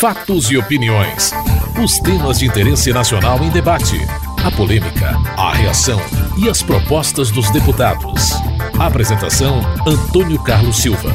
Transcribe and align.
Fatos 0.00 0.50
e 0.50 0.56
opiniões. 0.56 1.30
Os 1.78 1.98
temas 1.98 2.38
de 2.38 2.46
interesse 2.46 2.90
nacional 2.90 3.44
em 3.44 3.50
debate. 3.50 3.98
A 4.42 4.50
polêmica, 4.50 5.10
a 5.36 5.52
reação 5.52 6.00
e 6.42 6.48
as 6.48 6.62
propostas 6.62 7.30
dos 7.30 7.50
deputados. 7.50 8.30
Apresentação: 8.78 9.60
Antônio 9.86 10.42
Carlos 10.42 10.78
Silva. 10.78 11.10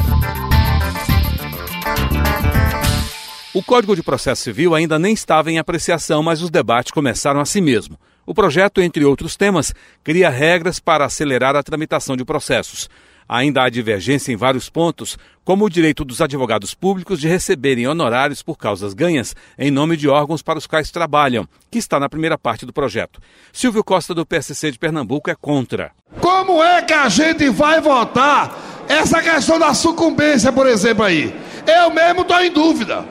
O 3.52 3.60
Código 3.60 3.96
de 3.96 4.04
Processo 4.04 4.42
Civil 4.42 4.72
ainda 4.72 5.00
nem 5.00 5.14
estava 5.14 5.50
em 5.50 5.58
apreciação, 5.58 6.22
mas 6.22 6.40
os 6.40 6.48
debates 6.48 6.92
começaram 6.92 7.40
assim 7.40 7.60
mesmo. 7.60 7.98
O 8.24 8.32
projeto, 8.32 8.80
entre 8.80 9.04
outros 9.04 9.34
temas, 9.34 9.74
cria 10.04 10.30
regras 10.30 10.78
para 10.78 11.04
acelerar 11.04 11.56
a 11.56 11.62
tramitação 11.64 12.16
de 12.16 12.24
processos. 12.24 12.88
Ainda 13.28 13.62
há 13.62 13.68
divergência 13.68 14.32
em 14.32 14.36
vários 14.36 14.70
pontos, 14.70 15.18
como 15.44 15.64
o 15.64 15.70
direito 15.70 16.04
dos 16.04 16.20
advogados 16.20 16.74
públicos 16.74 17.20
de 17.20 17.28
receberem 17.28 17.86
honorários 17.86 18.42
por 18.42 18.56
causas 18.56 18.94
ganhas 18.94 19.34
em 19.58 19.70
nome 19.70 19.96
de 19.96 20.08
órgãos 20.08 20.42
para 20.42 20.58
os 20.58 20.66
quais 20.66 20.90
trabalham, 20.90 21.48
que 21.70 21.78
está 21.78 21.98
na 21.98 22.08
primeira 22.08 22.36
parte 22.38 22.66
do 22.66 22.72
projeto. 22.72 23.20
Silvio 23.52 23.84
Costa, 23.84 24.14
do 24.14 24.26
PSC 24.26 24.70
de 24.72 24.78
Pernambuco, 24.78 25.30
é 25.30 25.34
contra. 25.34 25.90
Como 26.20 26.62
é 26.62 26.82
que 26.82 26.92
a 26.92 27.08
gente 27.08 27.48
vai 27.48 27.80
votar 27.80 28.84
essa 28.88 29.20
questão 29.22 29.58
da 29.58 29.74
sucumbência, 29.74 30.52
por 30.52 30.66
exemplo, 30.66 31.04
aí? 31.04 31.34
Eu 31.66 31.90
mesmo 31.90 32.22
estou 32.22 32.40
em 32.40 32.50
dúvida. 32.50 33.04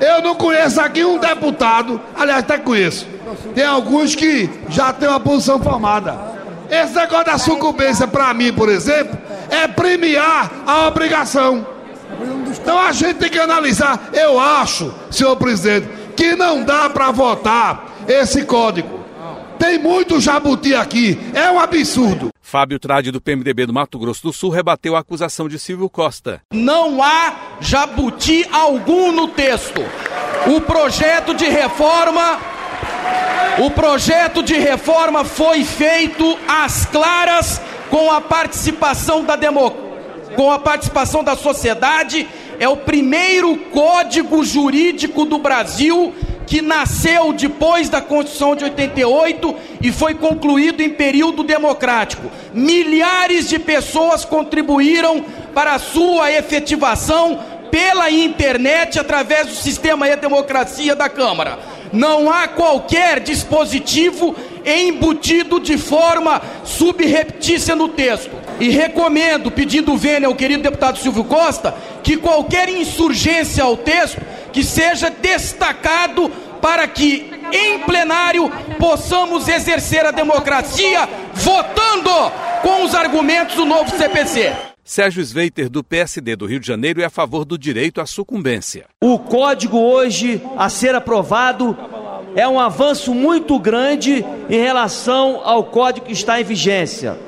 Eu 0.00 0.22
não 0.22 0.34
conheço 0.34 0.80
aqui 0.80 1.04
um 1.04 1.18
deputado, 1.18 2.00
aliás, 2.16 2.40
até 2.40 2.58
conheço. 2.58 3.06
Tem 3.54 3.64
alguns 3.64 4.14
que 4.14 4.48
já 4.68 4.92
têm 4.92 5.08
uma 5.08 5.20
posição 5.20 5.62
formada. 5.62 6.16
Esse 6.70 6.94
negócio 6.94 7.26
da 7.26 7.36
sucumbência, 7.36 8.06
para 8.06 8.32
mim, 8.32 8.52
por 8.52 8.68
exemplo, 8.68 9.18
é 9.50 9.66
premiar 9.68 10.50
a 10.66 10.86
obrigação. 10.86 11.66
Então 12.50 12.78
a 12.78 12.92
gente 12.92 13.14
tem 13.14 13.30
que 13.30 13.38
analisar. 13.38 14.10
Eu 14.12 14.38
acho, 14.38 14.92
senhor 15.10 15.36
presidente, 15.36 15.88
que 16.16 16.34
não 16.34 16.64
dá 16.64 16.90
para 16.90 17.10
votar 17.10 17.90
esse 18.08 18.44
código. 18.44 19.00
Tem 19.58 19.78
muito 19.78 20.18
jabuti 20.18 20.74
aqui, 20.74 21.18
é 21.34 21.50
um 21.50 21.60
absurdo. 21.60 22.30
Fábio 22.40 22.80
Trade, 22.80 23.12
do 23.12 23.20
PMDB 23.20 23.66
do 23.66 23.72
Mato 23.72 23.98
Grosso 23.98 24.22
do 24.22 24.32
Sul, 24.32 24.50
rebateu 24.50 24.96
a 24.96 25.00
acusação 25.00 25.48
de 25.48 25.58
Silvio 25.58 25.88
Costa. 25.88 26.40
Não 26.52 27.02
há 27.02 27.34
jabuti 27.60 28.44
algum 28.50 29.12
no 29.12 29.28
texto. 29.28 29.82
O 30.46 30.60
projeto 30.62 31.34
de 31.34 31.44
reforma. 31.44 32.40
O 33.58 33.70
projeto 33.70 34.42
de 34.42 34.54
reforma 34.54 35.24
foi 35.24 35.62
feito 35.64 36.38
às 36.48 36.86
claras 36.86 37.60
com 37.90 38.10
a 38.10 38.20
participação 38.20 39.24
da 39.24 39.36
demo, 39.36 39.70
com 40.36 40.50
a 40.50 40.58
participação 40.58 41.22
da 41.22 41.36
sociedade. 41.36 42.26
É 42.58 42.68
o 42.68 42.76
primeiro 42.76 43.56
código 43.56 44.44
jurídico 44.44 45.24
do 45.24 45.38
Brasil 45.38 46.14
que 46.46 46.60
nasceu 46.60 47.32
depois 47.32 47.88
da 47.88 48.00
Constituição 48.00 48.56
de 48.56 48.64
88 48.64 49.54
e 49.80 49.92
foi 49.92 50.14
concluído 50.14 50.80
em 50.82 50.90
período 50.90 51.44
democrático. 51.44 52.28
Milhares 52.52 53.48
de 53.48 53.56
pessoas 53.56 54.24
contribuíram 54.24 55.24
para 55.54 55.74
a 55.74 55.78
sua 55.78 56.32
efetivação 56.32 57.38
pela 57.70 58.10
internet 58.10 58.98
através 58.98 59.46
do 59.46 59.54
sistema 59.54 60.08
e-democracia 60.08 60.96
da 60.96 61.08
Câmara. 61.08 61.56
Não 61.92 62.28
há 62.28 62.48
qualquer 62.48 63.20
dispositivo 63.20 64.34
embutido 64.64 65.60
de 65.60 65.76
forma 65.78 66.40
subreptícia 66.64 67.74
no 67.74 67.88
texto. 67.88 68.30
E 68.58 68.68
recomendo, 68.68 69.50
pedindo 69.50 69.96
vênia 69.96 70.28
ao 70.28 70.34
querido 70.34 70.62
deputado 70.62 70.98
Silvio 70.98 71.24
Costa, 71.24 71.74
que 72.02 72.16
qualquer 72.16 72.68
insurgência 72.68 73.64
ao 73.64 73.76
texto 73.76 74.20
que 74.52 74.62
seja 74.62 75.10
destacado 75.10 76.28
para 76.60 76.86
que 76.86 77.30
em 77.52 77.78
plenário 77.80 78.50
possamos 78.78 79.48
exercer 79.48 80.04
a 80.04 80.10
democracia 80.10 81.08
votando 81.34 82.10
com 82.62 82.84
os 82.84 82.94
argumentos 82.94 83.56
do 83.56 83.64
novo 83.64 83.90
CPC. 83.96 84.52
Sérgio 84.84 85.22
Sveiter, 85.22 85.68
do 85.68 85.84
PSD 85.84 86.34
do 86.34 86.46
Rio 86.46 86.58
de 86.58 86.66
Janeiro, 86.66 87.00
é 87.00 87.04
a 87.04 87.10
favor 87.10 87.44
do 87.44 87.56
direito 87.56 88.00
à 88.00 88.06
sucumbência. 88.06 88.86
O 89.00 89.20
código 89.20 89.78
hoje 89.78 90.42
a 90.56 90.68
ser 90.68 90.96
aprovado 90.96 91.76
é 92.34 92.46
um 92.46 92.58
avanço 92.58 93.14
muito 93.14 93.58
grande 93.58 94.24
em 94.48 94.60
relação 94.60 95.40
ao 95.44 95.64
código 95.64 96.06
que 96.06 96.12
está 96.12 96.40
em 96.40 96.44
vigência. 96.44 97.18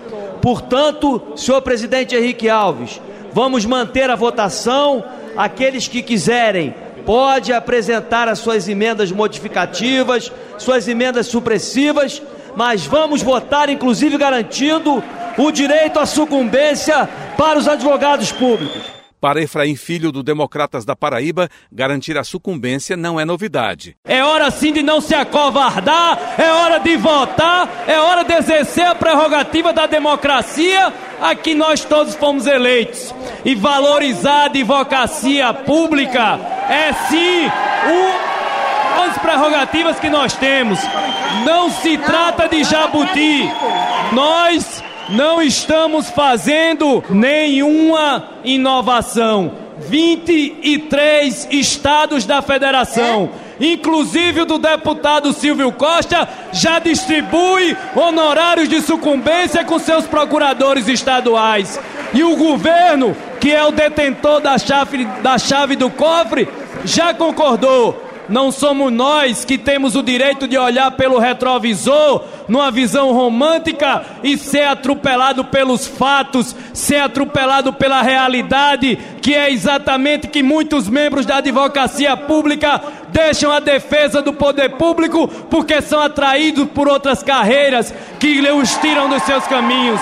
Portanto, 0.40 1.22
senhor 1.36 1.62
presidente 1.62 2.16
Henrique 2.16 2.48
Alves, 2.48 3.00
vamos 3.32 3.64
manter 3.64 4.10
a 4.10 4.16
votação. 4.16 5.04
Aqueles 5.36 5.88
que 5.88 6.02
quiserem 6.02 6.74
pode 7.06 7.52
apresentar 7.52 8.28
as 8.28 8.38
suas 8.38 8.68
emendas 8.68 9.10
modificativas, 9.10 10.30
suas 10.58 10.86
emendas 10.86 11.26
supressivas, 11.26 12.22
mas 12.54 12.84
vamos 12.86 13.22
votar, 13.22 13.68
inclusive 13.68 14.16
garantindo 14.18 15.02
o 15.38 15.50
direito 15.50 15.98
à 15.98 16.06
sucumbência 16.06 17.08
para 17.36 17.58
os 17.58 17.66
advogados 17.66 18.30
públicos. 18.30 19.01
Para 19.22 19.40
Efraim 19.40 19.76
Filho, 19.76 20.10
do 20.10 20.20
Democratas 20.20 20.84
da 20.84 20.96
Paraíba, 20.96 21.48
garantir 21.70 22.18
a 22.18 22.24
sucumbência 22.24 22.96
não 22.96 23.20
é 23.20 23.24
novidade. 23.24 23.96
É 24.04 24.20
hora 24.24 24.50
sim 24.50 24.72
de 24.72 24.82
não 24.82 25.00
se 25.00 25.14
acovardar, 25.14 26.34
é 26.36 26.50
hora 26.50 26.80
de 26.80 26.96
votar, 26.96 27.84
é 27.86 28.00
hora 28.00 28.24
de 28.24 28.34
exercer 28.34 28.84
a 28.84 28.96
prerrogativa 28.96 29.72
da 29.72 29.86
democracia 29.86 30.92
a 31.20 31.36
que 31.36 31.54
nós 31.54 31.84
todos 31.84 32.16
fomos 32.16 32.48
eleitos. 32.48 33.14
E 33.44 33.54
valorizar 33.54 34.40
a 34.40 34.44
advocacia 34.46 35.54
pública 35.54 36.40
é 36.68 36.92
sim 37.08 37.46
o, 37.46 39.02
as 39.08 39.18
prerrogativas 39.18 40.00
que 40.00 40.10
nós 40.10 40.32
temos. 40.32 40.80
Não 41.46 41.70
se 41.70 41.96
trata 41.96 42.48
de 42.48 42.64
jabuti. 42.64 43.48
Nós 44.12 44.82
não 45.08 45.42
estamos 45.42 46.10
fazendo 46.10 47.02
nenhuma 47.10 48.30
inovação. 48.44 49.62
23 49.88 51.48
estados 51.50 52.24
da 52.24 52.40
federação, 52.40 53.30
inclusive 53.60 54.42
o 54.42 54.46
do 54.46 54.58
deputado 54.58 55.32
Silvio 55.32 55.72
Costa, 55.72 56.28
já 56.52 56.78
distribui 56.78 57.76
honorários 57.96 58.68
de 58.68 58.80
sucumbência 58.80 59.64
com 59.64 59.78
seus 59.78 60.06
procuradores 60.06 60.88
estaduais. 60.88 61.80
E 62.14 62.22
o 62.22 62.36
governo, 62.36 63.16
que 63.40 63.50
é 63.50 63.64
o 63.64 63.72
detentor 63.72 64.40
da 64.40 64.58
chave, 64.58 65.04
da 65.22 65.38
chave 65.38 65.74
do 65.74 65.90
cofre, 65.90 66.48
já 66.84 67.12
concordou 67.12 68.11
não 68.32 68.50
somos 68.50 68.90
nós 68.90 69.44
que 69.44 69.58
temos 69.58 69.94
o 69.94 70.02
direito 70.02 70.48
de 70.48 70.56
olhar 70.56 70.90
pelo 70.92 71.18
retrovisor, 71.18 72.24
numa 72.48 72.70
visão 72.70 73.12
romântica 73.12 74.02
e 74.24 74.38
ser 74.38 74.64
atropelado 74.64 75.44
pelos 75.44 75.86
fatos, 75.86 76.56
ser 76.72 76.96
atropelado 76.96 77.74
pela 77.74 78.00
realidade, 78.00 78.98
que 79.20 79.34
é 79.34 79.52
exatamente 79.52 80.28
que 80.28 80.42
muitos 80.42 80.88
membros 80.88 81.26
da 81.26 81.36
advocacia 81.36 82.16
pública 82.16 82.80
deixam 83.12 83.52
a 83.52 83.60
defesa 83.60 84.22
do 84.22 84.32
poder 84.32 84.70
público 84.70 85.28
porque 85.50 85.80
são 85.82 86.00
atraídos 86.00 86.68
por 86.70 86.88
outras 86.88 87.22
carreiras 87.22 87.94
que 88.18 88.40
os 88.50 88.74
tiram 88.76 89.08
dos 89.08 89.22
seus 89.22 89.46
caminhos. 89.46 90.00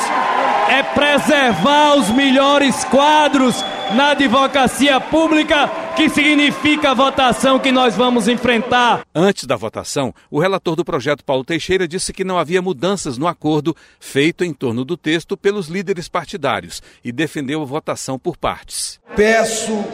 É 0.68 0.82
preservar 0.84 1.96
os 1.96 2.08
melhores 2.10 2.84
quadros 2.84 3.64
na 3.92 4.10
advocacia 4.10 5.00
pública 5.00 5.68
que 5.96 6.08
significa 6.08 6.92
a 6.92 6.94
votação 6.94 7.58
que 7.58 7.72
nós 7.72 7.96
vamos 7.96 8.28
enfrentar. 8.28 9.00
Antes 9.12 9.44
da 9.44 9.56
votação, 9.56 10.14
o 10.30 10.38
relator 10.38 10.76
do 10.76 10.84
projeto 10.84 11.24
Paulo 11.24 11.44
Teixeira 11.44 11.88
disse 11.88 12.12
que 12.12 12.22
não 12.22 12.38
havia 12.38 12.62
mudanças 12.62 13.18
no 13.18 13.26
acordo 13.26 13.76
feito 13.98 14.44
em 14.44 14.54
torno 14.54 14.84
do 14.84 14.96
texto 14.96 15.36
pelos 15.36 15.66
líderes 15.66 16.08
partidários 16.08 16.80
e 17.04 17.10
defendeu 17.10 17.62
a 17.62 17.66
votação 17.66 18.16
por 18.16 18.36
partes. 18.36 19.00
Peço 19.16 19.84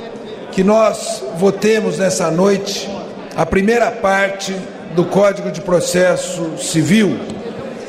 que 0.53 0.63
nós 0.63 1.25
votemos 1.37 1.99
nessa 1.99 2.31
noite 2.31 2.89
a 3.37 3.45
primeira 3.45 3.91
parte 3.91 4.57
do 4.95 5.05
Código 5.05 5.51
de 5.51 5.61
Processo 5.61 6.59
Civil 6.59 7.19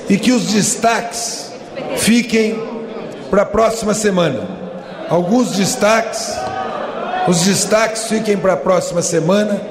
e 0.10 0.18
que 0.18 0.32
os 0.32 0.46
destaques 0.48 1.52
fiquem 1.98 2.62
para 3.30 3.44
a 3.44 3.46
próxima 3.46 3.94
semana. 3.94 4.48
Alguns 5.10 5.52
destaques 5.52 6.36
os 7.28 7.42
destaques 7.42 8.06
fiquem 8.06 8.38
para 8.38 8.54
a 8.54 8.58
próxima 8.58 9.02
semana, 9.02 9.62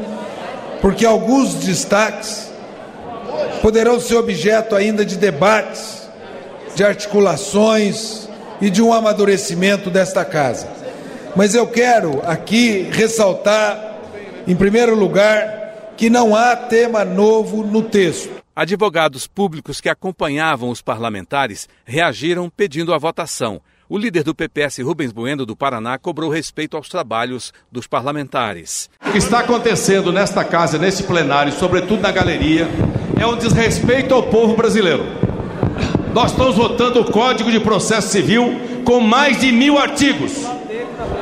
porque 0.82 1.06
alguns 1.06 1.54
destaques 1.54 2.50
poderão 3.62 3.98
ser 3.98 4.16
objeto 4.16 4.76
ainda 4.76 5.06
de 5.06 5.16
debates, 5.16 6.02
de 6.74 6.84
articulações 6.84 8.28
e 8.60 8.68
de 8.68 8.82
um 8.82 8.92
amadurecimento 8.92 9.88
desta 9.88 10.22
casa. 10.22 10.68
Mas 11.34 11.54
eu 11.54 11.66
quero 11.66 12.20
aqui 12.26 12.90
ressaltar, 12.92 14.00
em 14.46 14.54
primeiro 14.54 14.94
lugar, 14.94 15.65
que 15.96 16.10
não 16.10 16.36
há 16.36 16.54
tema 16.54 17.04
novo 17.04 17.64
no 17.64 17.82
texto. 17.82 18.30
Advogados 18.54 19.26
públicos 19.26 19.80
que 19.80 19.88
acompanhavam 19.88 20.70
os 20.70 20.82
parlamentares 20.82 21.68
reagiram 21.84 22.50
pedindo 22.54 22.92
a 22.92 22.98
votação. 22.98 23.60
O 23.88 23.96
líder 23.96 24.24
do 24.24 24.34
PPS, 24.34 24.82
Rubens 24.82 25.12
Bueno, 25.12 25.46
do 25.46 25.54
Paraná, 25.54 25.96
cobrou 25.96 26.28
respeito 26.28 26.76
aos 26.76 26.88
trabalhos 26.88 27.52
dos 27.70 27.86
parlamentares. 27.86 28.90
O 29.06 29.12
que 29.12 29.18
está 29.18 29.40
acontecendo 29.40 30.12
nesta 30.12 30.44
casa, 30.44 30.76
neste 30.76 31.04
plenário, 31.04 31.52
sobretudo 31.52 32.02
na 32.02 32.10
galeria, 32.10 32.68
é 33.18 33.26
um 33.26 33.36
desrespeito 33.36 34.12
ao 34.12 34.24
povo 34.24 34.56
brasileiro. 34.56 35.04
Nós 36.12 36.32
estamos 36.32 36.56
votando 36.56 37.00
o 37.00 37.12
Código 37.12 37.50
de 37.50 37.60
Processo 37.60 38.08
Civil 38.08 38.82
com 38.84 39.00
mais 39.00 39.40
de 39.40 39.52
mil 39.52 39.78
artigos. 39.78 40.32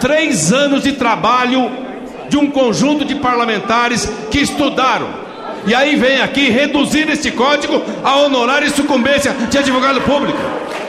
Três 0.00 0.52
anos 0.52 0.82
de 0.82 0.92
trabalho 0.92 1.83
de 2.34 2.38
um 2.38 2.50
conjunto 2.50 3.04
de 3.04 3.14
parlamentares 3.14 4.10
que 4.28 4.40
estudaram. 4.40 5.06
E 5.68 5.72
aí 5.72 5.94
vem 5.94 6.20
aqui 6.20 6.50
reduzir 6.50 7.08
este 7.08 7.30
código 7.30 7.80
a 8.02 8.16
honorário 8.16 8.66
e 8.66 8.70
sucumbência 8.70 9.30
de 9.48 9.56
advogado 9.56 10.00
público. 10.00 10.40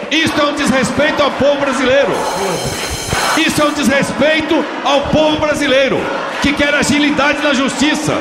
Isso 0.10 0.34
é 0.42 0.44
um 0.44 0.56
desrespeito 0.56 1.22
ao 1.22 1.30
povo 1.30 1.60
brasileiro. 1.60 2.10
Isso 3.38 3.62
é 3.62 3.66
um 3.66 3.74
desrespeito 3.74 4.66
ao 4.84 5.02
povo 5.10 5.38
brasileiro, 5.38 6.00
que 6.42 6.52
quer 6.52 6.74
agilidade 6.74 7.44
na 7.44 7.54
justiça 7.54 8.18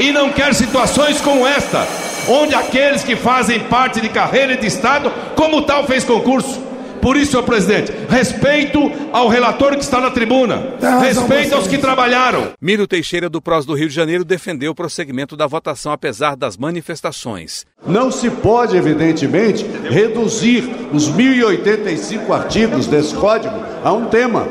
e 0.00 0.10
não 0.10 0.30
quer 0.30 0.52
situações 0.52 1.20
como 1.20 1.46
esta, 1.46 1.86
onde 2.28 2.56
aqueles 2.56 3.04
que 3.04 3.14
fazem 3.14 3.60
parte 3.60 4.00
de 4.00 4.08
carreira 4.08 4.56
de 4.56 4.66
Estado, 4.66 5.12
como 5.36 5.62
tal, 5.62 5.86
fez 5.86 6.02
concurso. 6.02 6.60
Por 7.04 7.18
isso, 7.18 7.32
senhor 7.32 7.42
presidente, 7.42 7.92
respeito 8.08 8.90
ao 9.12 9.28
relator 9.28 9.76
que 9.76 9.84
está 9.84 10.00
na 10.00 10.10
tribuna, 10.10 10.74
respeito 11.02 11.54
aos 11.54 11.68
que 11.68 11.76
trabalharam. 11.76 12.52
Miro 12.58 12.86
Teixeira, 12.86 13.28
do 13.28 13.42
PROS 13.42 13.66
do 13.66 13.74
Rio 13.74 13.90
de 13.90 13.94
Janeiro, 13.94 14.24
defendeu 14.24 14.72
o 14.72 14.74
prosseguimento 14.74 15.36
da 15.36 15.46
votação 15.46 15.92
apesar 15.92 16.34
das 16.34 16.56
manifestações. 16.56 17.66
Não 17.86 18.10
se 18.10 18.30
pode, 18.30 18.74
evidentemente, 18.74 19.66
reduzir 19.90 20.64
os 20.94 21.12
1.085 21.12 22.30
artigos 22.30 22.86
desse 22.86 23.12
código 23.12 23.54
a 23.84 23.92
um 23.92 24.06
tema. 24.06 24.48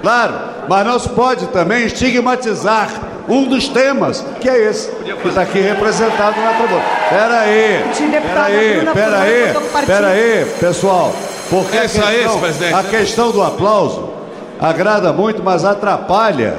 Claro, 0.00 0.34
mas 0.70 0.86
não 0.86 0.98
se 0.98 1.10
pode 1.10 1.48
também 1.48 1.84
estigmatizar 1.84 2.88
um 3.28 3.44
dos 3.44 3.68
temas, 3.68 4.24
que 4.40 4.48
é 4.48 4.70
esse, 4.70 4.90
que 4.90 5.28
está 5.28 5.42
aqui 5.42 5.58
representado 5.58 6.40
na 6.40 6.54
tribuna. 6.54 6.82
Pera 7.10 7.40
aí, 7.40 7.84
pera 8.22 8.44
aí, 8.44 8.86
pera 8.94 9.20
aí, 9.20 9.86
pera 9.86 10.06
aí, 10.08 10.46
pessoal. 10.58 11.14
Porque 11.50 11.78
a 11.78 11.82
questão, 11.82 12.78
a 12.78 12.82
questão 12.84 13.30
do 13.30 13.42
aplauso 13.42 14.10
agrada 14.60 15.12
muito, 15.12 15.42
mas 15.42 15.64
atrapalha 15.64 16.56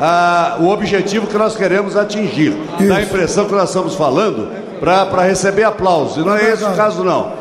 ah, 0.00 0.56
o 0.60 0.68
objetivo 0.68 1.26
que 1.26 1.38
nós 1.38 1.56
queremos 1.56 1.96
atingir. 1.96 2.56
Isso. 2.78 2.88
Dá 2.88 2.96
a 2.96 3.02
impressão 3.02 3.46
que 3.46 3.54
nós 3.54 3.68
estamos 3.68 3.94
falando 3.94 4.48
para 4.80 5.22
receber 5.22 5.64
aplausos. 5.64 6.18
E 6.18 6.20
não 6.20 6.36
é 6.36 6.50
esse 6.50 6.64
o 6.64 6.72
caso, 6.72 7.02
não. 7.02 7.32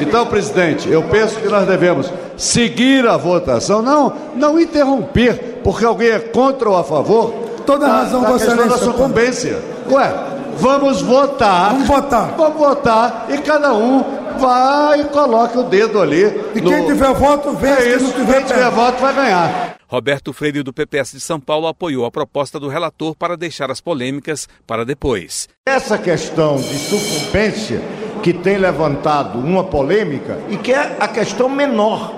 Então, 0.00 0.26
presidente, 0.26 0.88
eu 0.90 1.02
penso 1.04 1.36
que 1.36 1.48
nós 1.48 1.66
devemos 1.66 2.12
seguir 2.36 3.08
a 3.08 3.16
votação, 3.16 3.80
não, 3.80 4.12
não 4.34 4.60
interromper, 4.60 5.60
porque 5.64 5.84
alguém 5.84 6.10
é 6.10 6.18
contra 6.18 6.68
ou 6.68 6.76
a 6.76 6.84
favor. 6.84 7.32
Toda 7.64 7.86
a 7.86 7.96
razão, 8.02 8.20
da, 8.20 8.28
da 8.28 8.38
questão 8.38 8.68
da 8.68 8.78
sucumbência. 8.78 9.58
Ué, 9.90 10.14
vamos 10.58 11.00
votar. 11.02 11.70
Vamos 11.72 11.88
votar. 11.88 12.34
Vamos 12.36 12.58
votar 12.58 13.26
e 13.30 13.38
cada 13.38 13.74
um 13.74 14.04
vai 14.36 15.00
e 15.00 15.04
coloca 15.04 15.60
o 15.60 15.64
dedo 15.64 16.00
ali. 16.00 16.24
E 16.54 16.60
no... 16.60 16.70
quem 16.70 16.86
tiver 16.86 17.14
voto, 17.14 17.52
vê. 17.52 17.68
É 17.68 17.96
isso, 17.96 18.12
quem, 18.12 18.26
quem 18.26 18.44
tiver 18.44 18.70
voto 18.70 19.00
vai 19.00 19.14
ganhar. 19.14 19.76
Roberto 19.88 20.32
Freire, 20.32 20.64
do 20.64 20.72
PPS 20.72 21.12
de 21.12 21.20
São 21.20 21.38
Paulo, 21.38 21.68
apoiou 21.68 22.04
a 22.04 22.10
proposta 22.10 22.58
do 22.58 22.68
relator 22.68 23.14
para 23.14 23.36
deixar 23.36 23.70
as 23.70 23.80
polêmicas 23.80 24.48
para 24.66 24.84
depois. 24.84 25.48
Essa 25.64 25.96
questão 25.96 26.56
de 26.56 26.76
sucumbência 26.76 27.80
que 28.22 28.32
tem 28.32 28.58
levantado 28.58 29.38
uma 29.38 29.62
polêmica 29.62 30.40
e 30.48 30.56
que 30.56 30.72
é 30.72 30.96
a 30.98 31.06
questão 31.06 31.48
menor. 31.48 32.12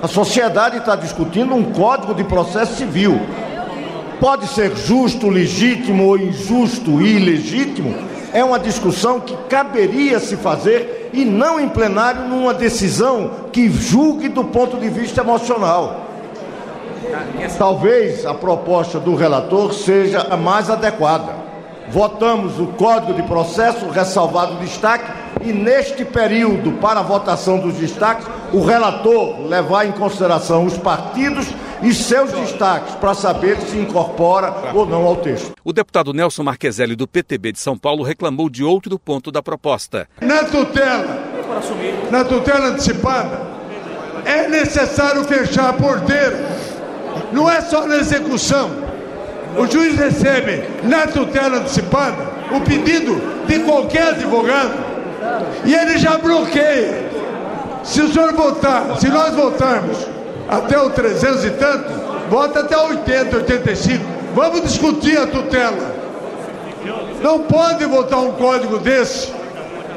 A 0.00 0.06
sociedade 0.06 0.76
está 0.76 0.94
discutindo 0.94 1.54
um 1.54 1.72
código 1.72 2.14
de 2.14 2.22
processo 2.22 2.76
civil. 2.76 3.20
Pode 4.20 4.46
ser 4.46 4.76
justo, 4.76 5.28
legítimo 5.28 6.04
ou 6.06 6.16
injusto 6.16 7.02
e 7.02 7.16
ilegítimo, 7.16 7.94
é 8.36 8.44
uma 8.44 8.58
discussão 8.58 9.18
que 9.18 9.34
caberia 9.48 10.20
se 10.20 10.36
fazer 10.36 11.08
e 11.14 11.24
não 11.24 11.58
em 11.58 11.70
plenário 11.70 12.28
numa 12.28 12.52
decisão 12.52 13.30
que 13.50 13.70
julgue 13.70 14.28
do 14.28 14.44
ponto 14.44 14.76
de 14.76 14.90
vista 14.90 15.22
emocional. 15.22 16.02
Talvez 17.56 18.26
a 18.26 18.34
proposta 18.34 19.00
do 19.00 19.14
relator 19.14 19.72
seja 19.72 20.26
a 20.28 20.36
mais 20.36 20.68
adequada. 20.68 21.32
Votamos 21.88 22.60
o 22.60 22.66
Código 22.66 23.14
de 23.14 23.22
Processo, 23.22 23.88
ressalvado 23.88 24.56
o 24.56 24.58
destaque, 24.58 25.10
e 25.42 25.52
neste 25.52 26.04
período, 26.04 26.72
para 26.72 27.00
a 27.00 27.02
votação 27.02 27.58
dos 27.58 27.74
destaques, 27.74 28.26
o 28.52 28.64
relator 28.64 29.46
levar 29.46 29.86
em 29.86 29.92
consideração 29.92 30.64
os 30.64 30.76
partidos 30.78 31.46
e 31.82 31.92
seus 31.92 32.32
destaques 32.32 32.94
para 32.94 33.14
saber 33.14 33.58
se 33.60 33.76
incorpora 33.76 34.72
ou 34.74 34.86
não 34.86 35.04
ao 35.04 35.16
texto. 35.16 35.52
O 35.64 35.72
deputado 35.72 36.12
Nelson 36.12 36.42
Marqueselli, 36.42 36.96
do 36.96 37.06
PTB 37.06 37.52
de 37.52 37.58
São 37.58 37.76
Paulo, 37.76 38.02
reclamou 38.02 38.48
de 38.48 38.64
outro 38.64 38.98
ponto 38.98 39.30
da 39.30 39.42
proposta. 39.42 40.08
Na 40.20 40.44
tutela, 40.44 41.22
na 42.10 42.24
tutela 42.24 42.68
antecipada, 42.68 43.40
é 44.24 44.48
necessário 44.48 45.22
fechar 45.24 45.70
a 45.70 45.72
porteira. 45.72 46.44
Não 47.32 47.50
é 47.50 47.60
só 47.60 47.86
na 47.86 47.96
execução. 47.96 48.70
O 49.56 49.66
juiz 49.66 49.96
recebe 49.96 50.64
na 50.82 51.06
tutela 51.06 51.58
antecipada 51.58 52.36
o 52.54 52.60
pedido 52.60 53.20
de 53.46 53.60
qualquer 53.60 54.08
advogado 54.08 54.85
e 55.64 55.74
ele 55.74 55.98
já 55.98 56.18
bloqueia. 56.18 57.10
Se 57.82 58.00
o 58.02 58.12
senhor 58.12 58.32
votar, 58.32 58.98
se 58.98 59.08
nós 59.08 59.34
votarmos 59.34 59.98
até 60.48 60.78
o 60.80 60.90
300 60.90 61.44
e 61.44 61.50
tanto, 61.50 61.92
vota 62.28 62.60
até 62.60 62.76
80, 62.76 63.36
85. 63.36 64.04
Vamos 64.34 64.62
discutir 64.62 65.18
a 65.18 65.26
tutela. 65.26 65.94
Não 67.22 67.40
pode 67.40 67.84
votar 67.84 68.20
um 68.20 68.32
código 68.32 68.78
desse 68.78 69.32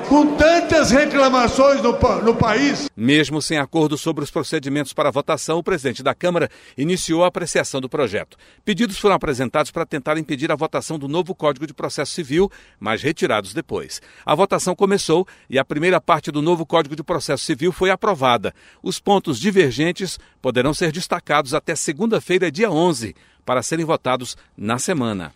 com 0.10 0.36
tantas 0.36 0.90
reclamações 0.90 1.84
no, 1.84 1.92
no, 2.24 2.36
país. 2.36 2.90
Mesmo 2.98 3.40
sem 3.44 3.60
acordo 3.60 3.96
sobre 3.96 4.24
os 4.24 4.32
procedimentos 4.32 4.92
para 4.92 5.12
votação, 5.12 5.60
o 5.60 5.64
presidente 5.64 6.02
da 6.02 6.16
Câmara 6.16 6.50
iniciou 6.76 7.24
a 7.24 7.28
apreciação 7.28 7.80
do 7.80 7.88
projeto. 7.88 8.36
Pedidos 8.66 8.98
foram 8.98 9.14
apresentados 9.14 9.70
para 9.70 9.86
tentar 9.86 10.18
impedir 10.18 10.52
a 10.52 10.56
votação 10.56 10.98
do 10.98 11.08
novo 11.08 11.36
Código 11.36 11.68
de 11.68 11.76
Processo 11.76 12.12
Civil, 12.12 12.52
mas 12.80 13.04
retirados 13.04 13.54
depois. 13.54 14.02
A 14.26 14.34
votação 14.34 14.76
começou 14.76 15.28
e 15.48 15.60
a 15.60 15.64
primeira 15.64 16.02
parte 16.02 16.32
do 16.32 16.42
novo 16.42 16.66
Código 16.66 16.96
de 16.96 17.04
Processo 17.04 17.44
Civil 17.44 17.72
foi 17.72 17.92
aprovada. 17.92 18.52
Os 18.82 19.00
pontos 19.00 19.40
divergentes 19.40 20.18
poderão 20.42 20.74
ser 20.74 20.92
destacados 20.92 21.54
até 21.54 21.76
segunda-feira, 21.76 22.52
dia 22.52 22.72
11, 22.72 23.16
para 23.46 23.62
serem 23.62 23.86
votados 23.86 24.36
na 24.58 24.80
semana. 24.80 25.32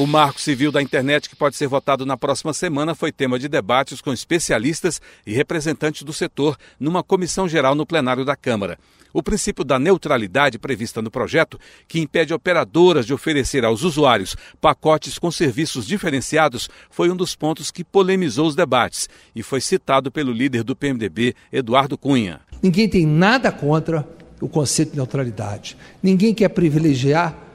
O 0.00 0.06
Marco 0.06 0.40
Civil 0.40 0.72
da 0.72 0.80
Internet, 0.80 1.28
que 1.28 1.36
pode 1.36 1.56
ser 1.56 1.66
votado 1.66 2.06
na 2.06 2.16
próxima 2.16 2.54
semana, 2.54 2.94
foi 2.94 3.12
tema 3.12 3.38
de 3.38 3.50
debates 3.50 4.00
com 4.00 4.14
especialistas 4.14 4.98
e 5.26 5.32
representantes 5.34 6.04
do 6.04 6.10
setor 6.10 6.56
numa 6.80 7.02
comissão 7.02 7.46
geral 7.46 7.74
no 7.74 7.84
plenário 7.84 8.24
da 8.24 8.34
Câmara. 8.34 8.78
O 9.12 9.22
princípio 9.22 9.62
da 9.62 9.78
neutralidade 9.78 10.58
prevista 10.58 11.02
no 11.02 11.10
projeto, 11.10 11.60
que 11.86 12.00
impede 12.00 12.32
operadoras 12.32 13.04
de 13.04 13.12
oferecer 13.12 13.62
aos 13.62 13.82
usuários 13.82 14.34
pacotes 14.58 15.18
com 15.18 15.30
serviços 15.30 15.86
diferenciados, 15.86 16.70
foi 16.88 17.10
um 17.10 17.16
dos 17.16 17.36
pontos 17.36 17.70
que 17.70 17.84
polemizou 17.84 18.46
os 18.46 18.56
debates 18.56 19.06
e 19.36 19.42
foi 19.42 19.60
citado 19.60 20.10
pelo 20.10 20.32
líder 20.32 20.64
do 20.64 20.74
PMDB, 20.74 21.34
Eduardo 21.52 21.98
Cunha. 21.98 22.40
Ninguém 22.62 22.88
tem 22.88 23.04
nada 23.04 23.52
contra 23.52 24.08
o 24.40 24.48
conceito 24.48 24.92
de 24.92 24.96
neutralidade. 24.96 25.76
Ninguém 26.02 26.32
quer 26.32 26.48
privilegiar 26.48 27.49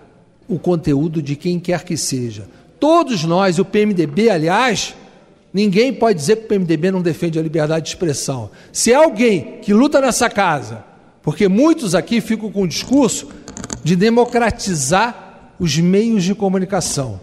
o 0.48 0.60
conteúdo 0.60 1.22
de 1.22 1.36
quem 1.36 1.60
quer 1.60 1.84
que 1.84 1.98
seja. 1.98 2.48
Todos 2.80 3.24
nós, 3.24 3.58
o 3.58 3.66
PMDB, 3.66 4.30
aliás, 4.30 4.96
ninguém 5.54 5.94
pode 5.94 6.20
dizer 6.20 6.38
que 6.38 6.46
o 6.46 6.48
PMDB 6.48 6.92
não 6.92 7.02
defende 7.02 7.40
a 7.40 7.42
liberdade 7.42 7.86
de 7.86 7.90
expressão. 7.90 8.50
Se 8.72 8.92
é 8.92 8.96
alguém 8.96 9.60
que 9.62 9.74
luta 9.74 10.00
nessa 10.02 10.30
casa, 10.30 10.84
porque 11.24 11.48
muitos 11.48 11.96
aqui 11.96 12.22
ficam 12.22 12.52
com 12.52 12.64
o 12.64 12.68
discurso 12.68 13.30
de 13.84 13.96
democratizar 13.96 15.54
os 15.60 15.78
meios 15.78 16.24
de 16.24 16.36
comunicação. 16.36 17.20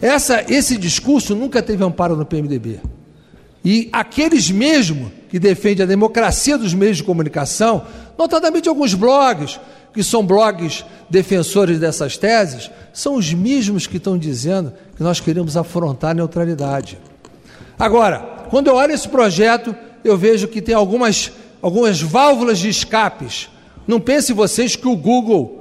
Essa, 0.00 0.44
esse 0.48 0.76
discurso 0.76 1.34
nunca 1.34 1.62
teve 1.62 1.84
amparo 1.84 2.16
no 2.16 2.24
PMDB. 2.24 2.80
E 3.64 3.88
aqueles 3.92 4.50
mesmo 4.50 5.12
que 5.28 5.38
defendem 5.38 5.84
a 5.84 5.86
democracia 5.86 6.56
dos 6.56 6.72
meios 6.72 6.96
de 6.96 7.04
comunicação, 7.04 7.86
notadamente 8.18 8.68
alguns 8.68 8.94
blogs, 8.94 9.60
que 9.92 10.02
são 10.02 10.24
blogs 10.24 10.84
defensores 11.08 11.78
dessas 11.78 12.16
teses, 12.16 12.70
são 12.92 13.16
os 13.16 13.32
mesmos 13.32 13.86
que 13.86 13.96
estão 13.96 14.16
dizendo 14.16 14.72
que 14.96 15.02
nós 15.02 15.20
queremos 15.20 15.56
afrontar 15.56 16.12
a 16.12 16.14
neutralidade. 16.14 16.98
Agora, 17.78 18.46
quando 18.50 18.68
eu 18.68 18.74
olho 18.74 18.92
esse 18.92 19.08
projeto, 19.08 19.74
eu 20.04 20.16
vejo 20.16 20.48
que 20.48 20.62
tem 20.62 20.74
algumas, 20.74 21.32
algumas 21.60 22.00
válvulas 22.00 22.58
de 22.58 22.68
escapes. 22.68 23.48
Não 23.86 24.00
pense 24.00 24.32
vocês 24.32 24.76
que 24.76 24.86
o 24.86 24.96
Google 24.96 25.60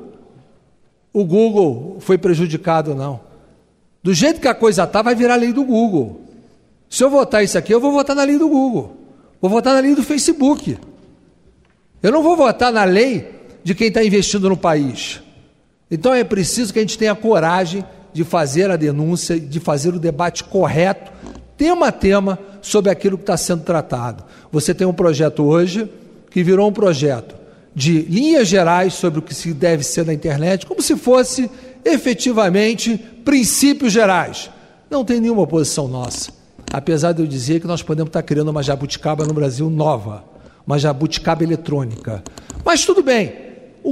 o 1.13 1.25
Google 1.25 1.97
foi 1.99 2.17
prejudicado, 2.17 2.93
não. 2.93 3.19
Do 4.01 4.13
jeito 4.13 4.39
que 4.39 4.47
a 4.47 4.55
coisa 4.55 4.83
está, 4.83 5.01
vai 5.01 5.15
virar 5.15 5.35
lei 5.35 5.51
do 5.51 5.63
Google. 5.63 6.21
Se 6.89 7.03
eu 7.03 7.09
votar 7.09 7.43
isso 7.43 7.57
aqui, 7.57 7.73
eu 7.73 7.79
vou 7.79 7.91
votar 7.91 8.15
na 8.15 8.23
lei 8.23 8.37
do 8.37 8.47
Google. 8.47 8.95
Vou 9.41 9.49
votar 9.49 9.73
na 9.73 9.79
lei 9.79 9.95
do 9.95 10.03
Facebook. 10.03 10.77
Eu 12.01 12.11
não 12.11 12.23
vou 12.23 12.35
votar 12.35 12.71
na 12.71 12.83
lei 12.83 13.38
de 13.63 13.75
quem 13.75 13.87
está 13.87 14.03
investindo 14.03 14.49
no 14.49 14.57
país. 14.57 15.21
Então 15.89 16.13
é 16.13 16.23
preciso 16.23 16.71
que 16.71 16.79
a 16.79 16.81
gente 16.81 16.97
tenha 16.97 17.15
coragem 17.15 17.83
de 18.13 18.23
fazer 18.23 18.69
a 18.69 18.75
denúncia, 18.75 19.39
de 19.39 19.59
fazer 19.59 19.93
o 19.93 19.99
debate 19.99 20.43
correto, 20.43 21.11
tema 21.57 21.87
a 21.87 21.91
tema, 21.91 22.39
sobre 22.61 22.91
aquilo 22.91 23.17
que 23.17 23.23
está 23.23 23.37
sendo 23.37 23.63
tratado. 23.63 24.23
Você 24.51 24.73
tem 24.73 24.85
um 24.85 24.93
projeto 24.93 25.43
hoje 25.43 25.89
que 26.29 26.43
virou 26.43 26.69
um 26.69 26.73
projeto 26.73 27.35
de 27.73 28.01
linhas 28.01 28.47
gerais 28.47 28.93
sobre 28.93 29.19
o 29.19 29.21
que 29.21 29.33
se 29.33 29.53
deve 29.53 29.83
ser 29.83 30.05
na 30.05 30.13
internet, 30.13 30.65
como 30.65 30.81
se 30.81 30.95
fosse 30.95 31.49
efetivamente 31.85 32.97
princípios 33.23 33.93
gerais. 33.93 34.49
Não 34.89 35.05
tem 35.05 35.19
nenhuma 35.19 35.43
oposição 35.43 35.87
nossa. 35.87 36.31
Apesar 36.71 37.13
de 37.13 37.21
eu 37.21 37.27
dizer 37.27 37.61
que 37.61 37.67
nós 37.67 37.81
podemos 37.81 38.09
estar 38.09 38.21
criando 38.21 38.49
uma 38.49 38.61
jabuticaba 38.61 39.25
no 39.25 39.33
Brasil 39.33 39.69
nova, 39.69 40.23
uma 40.65 40.77
jabuticaba 40.77 41.43
eletrônica. 41.43 42.23
Mas 42.63 42.85
tudo 42.85 43.01
bem, 43.01 43.33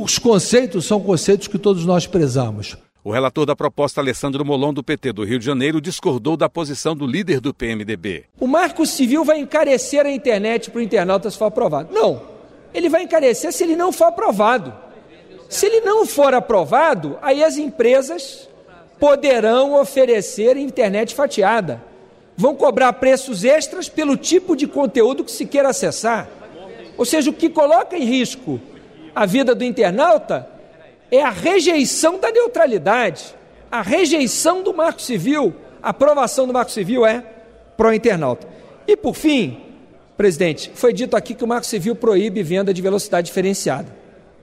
os 0.03 0.19
conceitos 0.19 0.85
são 0.85 0.99
conceitos 0.99 1.47
que 1.47 1.57
todos 1.57 1.85
nós 1.85 2.05
prezamos. 2.05 2.77
O 3.03 3.11
relator 3.11 3.45
da 3.45 3.55
proposta, 3.55 4.01
Alessandro 4.01 4.43
Molon, 4.43 4.73
do 4.73 4.83
PT 4.83 5.13
do 5.13 5.23
Rio 5.23 5.39
de 5.39 5.45
Janeiro, 5.45 5.79
discordou 5.79 6.35
da 6.35 6.49
posição 6.49 6.95
do 6.95 7.07
líder 7.07 7.39
do 7.39 7.53
PMDB. 7.53 8.25
O 8.39 8.47
marco 8.47 8.85
civil 8.85 9.23
vai 9.23 9.39
encarecer 9.39 10.05
a 10.05 10.11
internet 10.11 10.69
para 10.69 10.79
o 10.79 10.81
internauta 10.81 11.31
se 11.31 11.37
for 11.37 11.45
aprovado. 11.45 11.93
Não. 11.93 12.21
Ele 12.73 12.89
vai 12.89 13.03
encarecer 13.03 13.53
se 13.53 13.63
ele 13.63 13.75
não 13.75 13.93
for 13.93 14.05
aprovado. 14.05 14.73
Se 15.47 15.65
ele 15.65 15.81
não 15.81 16.05
for 16.05 16.33
aprovado, 16.33 17.17
aí 17.21 17.43
as 17.43 17.57
empresas 17.57 18.49
poderão 18.99 19.79
oferecer 19.79 20.57
internet 20.57 21.15
fatiada. 21.15 21.81
Vão 22.35 22.55
cobrar 22.55 22.91
preços 22.93 23.45
extras 23.45 23.87
pelo 23.87 24.17
tipo 24.17 24.55
de 24.55 24.67
conteúdo 24.67 25.23
que 25.23 25.31
se 25.31 25.45
queira 25.45 25.69
acessar. 25.69 26.29
Ou 26.97 27.05
seja, 27.05 27.29
o 27.29 27.33
que 27.33 27.47
coloca 27.47 27.97
em 27.97 28.03
risco 28.03 28.59
a 29.17 29.25
vida 29.25 29.55
do 29.55 29.63
internauta 29.63 30.47
é 31.09 31.23
a 31.23 31.31
rejeição 31.31 32.19
da 32.19 32.31
neutralidade, 32.31 33.33
a 33.71 33.81
rejeição 33.81 34.61
do 34.61 34.71
marco 34.71 35.01
civil, 35.01 35.55
a 35.81 35.89
aprovação 35.89 36.45
do 36.45 36.53
marco 36.53 36.69
civil 36.69 37.03
é 37.03 37.25
pró-internauta. 37.75 38.47
E 38.87 38.95
por 38.95 39.15
fim, 39.15 39.57
presidente, 40.15 40.71
foi 40.75 40.93
dito 40.93 41.17
aqui 41.17 41.33
que 41.33 41.43
o 41.43 41.47
marco 41.47 41.65
civil 41.65 41.95
proíbe 41.95 42.43
venda 42.43 42.71
de 42.71 42.79
velocidade 42.79 43.25
diferenciada. 43.25 43.87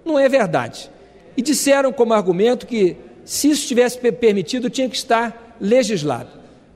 Não 0.05 0.19
é 0.19 0.29
verdade. 0.29 0.91
E 1.37 1.41
disseram 1.41 1.93
como 1.93 2.13
argumento 2.13 2.67
que 2.67 2.97
se 3.25 3.51
isso 3.51 3.69
tivesse 3.69 3.97
permitido, 3.99 4.69
tinha 4.69 4.89
que 4.89 4.97
estar 4.97 5.57
legislado. 5.61 6.31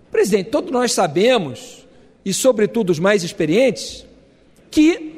Presidente, 0.08 0.50
todos 0.50 0.70
nós 0.70 0.92
sabemos, 0.92 1.84
e 2.24 2.32
sobretudo 2.32 2.90
os 2.90 3.00
mais 3.00 3.24
experientes, 3.24 4.06
que 4.70 5.17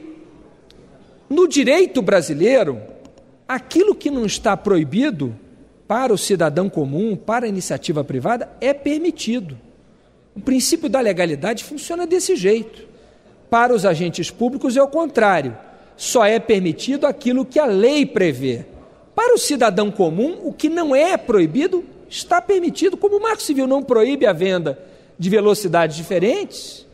no 1.31 1.47
direito 1.47 2.03
brasileiro, 2.03 2.83
aquilo 3.47 3.95
que 3.95 4.11
não 4.11 4.27
está 4.27 4.57
proibido 4.57 5.39
para 5.87 6.13
o 6.13 6.19
cidadão 6.19 6.69
comum, 6.69 7.15
para 7.15 7.47
a 7.47 7.49
iniciativa 7.49 8.03
privada, 8.03 8.51
é 8.61 8.75
permitido. 8.75 9.57
O 10.35 10.41
princípio 10.41 10.89
da 10.89 11.01
legalidade 11.01 11.63
funciona 11.63 12.05
desse 12.05 12.35
jeito. 12.35 12.85
Para 13.49 13.73
os 13.73 13.87
agentes 13.87 14.29
públicos 14.29 14.77
é 14.77 14.83
o 14.83 14.89
contrário. 14.89 15.57
Só 15.97 16.25
é 16.25 16.41
permitido 16.41 17.07
aquilo 17.07 17.45
que 17.45 17.61
a 17.61 17.67
lei 17.67 18.05
prevê. 18.05 18.65
Para 19.15 19.35
o 19.35 19.39
cidadão 19.39 19.91
comum, 19.91 20.41
o 20.43 20.53
que 20.53 20.69
não 20.69 20.95
é 20.95 21.17
proibido 21.17 21.85
está 22.09 22.41
permitido. 22.41 22.97
Como 22.97 23.19
o 23.19 23.23
Marco 23.23 23.43
Civil 23.43 23.69
não 23.69 23.83
proíbe 23.83 24.27
a 24.27 24.33
venda 24.33 24.79
de 25.19 25.31
velocidades 25.31 25.97
diferentes, 25.97 26.87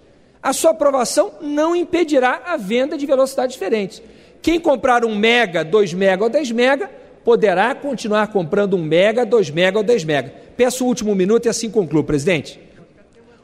a 0.43 0.53
sua 0.53 0.73
aprovação 0.73 1.33
não 1.41 1.75
impedirá 1.75 2.43
a 2.47 2.57
venda 2.57 2.99
de 2.99 3.07
velocidades 3.07 3.55
diferentes. 3.55 4.03
Quem 4.47 4.61
comprar 4.61 5.05
um 5.05 5.13
mega, 5.13 5.65
2 5.65 5.93
mega 5.93 6.23
ou 6.23 6.31
10 6.31 6.53
mega, 6.53 6.89
poderá 7.25 7.75
continuar 7.75 8.29
comprando 8.29 8.77
um 8.77 8.81
mega, 8.81 9.27
2 9.27 9.51
mega 9.51 9.79
ou 9.79 9.83
10 9.83 10.05
mega. 10.05 10.33
Peço 10.57 10.85
o 10.85 10.87
último 10.87 11.17
minuto 11.17 11.47
e 11.47 11.49
assim 11.49 11.69
concluo, 11.69 12.05
presidente. 12.05 12.61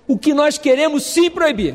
O 0.06 0.16
que 0.16 0.32
nós 0.32 0.58
queremos 0.58 1.02
sim 1.02 1.28
proibir 1.28 1.74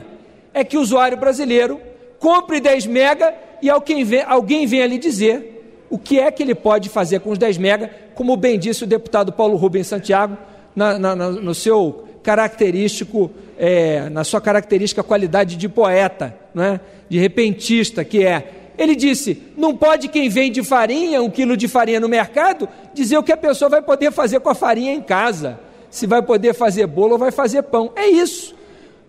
é 0.53 0.63
que 0.63 0.77
o 0.77 0.79
usuário 0.79 1.17
brasileiro 1.17 1.77
compre 2.19 2.61
10 2.61 2.85
mega 2.85 3.35
e 3.61 3.69
alguém 3.69 4.01
venha, 4.05 4.25
alguém 4.27 4.65
venha 4.65 4.85
lhe 4.85 4.97
dizer 4.97 5.85
o 5.89 5.99
que 5.99 6.21
é 6.21 6.31
que 6.31 6.41
ele 6.41 6.55
pode 6.55 6.87
fazer 6.87 7.19
com 7.19 7.31
os 7.31 7.37
10 7.37 7.57
mega, 7.57 7.91
como 8.15 8.37
bem 8.37 8.57
disse 8.57 8.85
o 8.85 8.87
deputado 8.87 9.33
Paulo 9.33 9.57
Rubens 9.57 9.87
Santiago, 9.87 10.37
na, 10.73 10.97
na, 10.97 11.15
no 11.17 11.53
seu 11.53 12.07
característico, 12.23 13.29
é, 13.57 14.07
na 14.09 14.23
sua 14.23 14.39
característica 14.39 15.03
qualidade 15.03 15.57
de 15.57 15.67
poeta, 15.67 16.33
é? 16.55 16.79
de 17.09 17.19
repentista, 17.19 18.05
que 18.05 18.23
é 18.23 18.53
ele 18.77 18.95
disse: 18.95 19.41
não 19.57 19.75
pode 19.75 20.07
quem 20.07 20.29
vende 20.29 20.63
farinha, 20.63 21.21
um 21.21 21.29
quilo 21.29 21.57
de 21.57 21.67
farinha 21.67 21.99
no 21.99 22.07
mercado, 22.07 22.69
dizer 22.93 23.17
o 23.17 23.23
que 23.23 23.31
a 23.31 23.37
pessoa 23.37 23.69
vai 23.69 23.81
poder 23.81 24.11
fazer 24.11 24.39
com 24.39 24.49
a 24.49 24.55
farinha 24.55 24.93
em 24.93 25.01
casa. 25.01 25.59
Se 25.89 26.05
vai 26.05 26.21
poder 26.21 26.53
fazer 26.53 26.85
bolo 26.85 27.13
ou 27.13 27.17
vai 27.17 27.31
fazer 27.31 27.63
pão. 27.63 27.91
É 27.95 28.07
isso. 28.07 28.55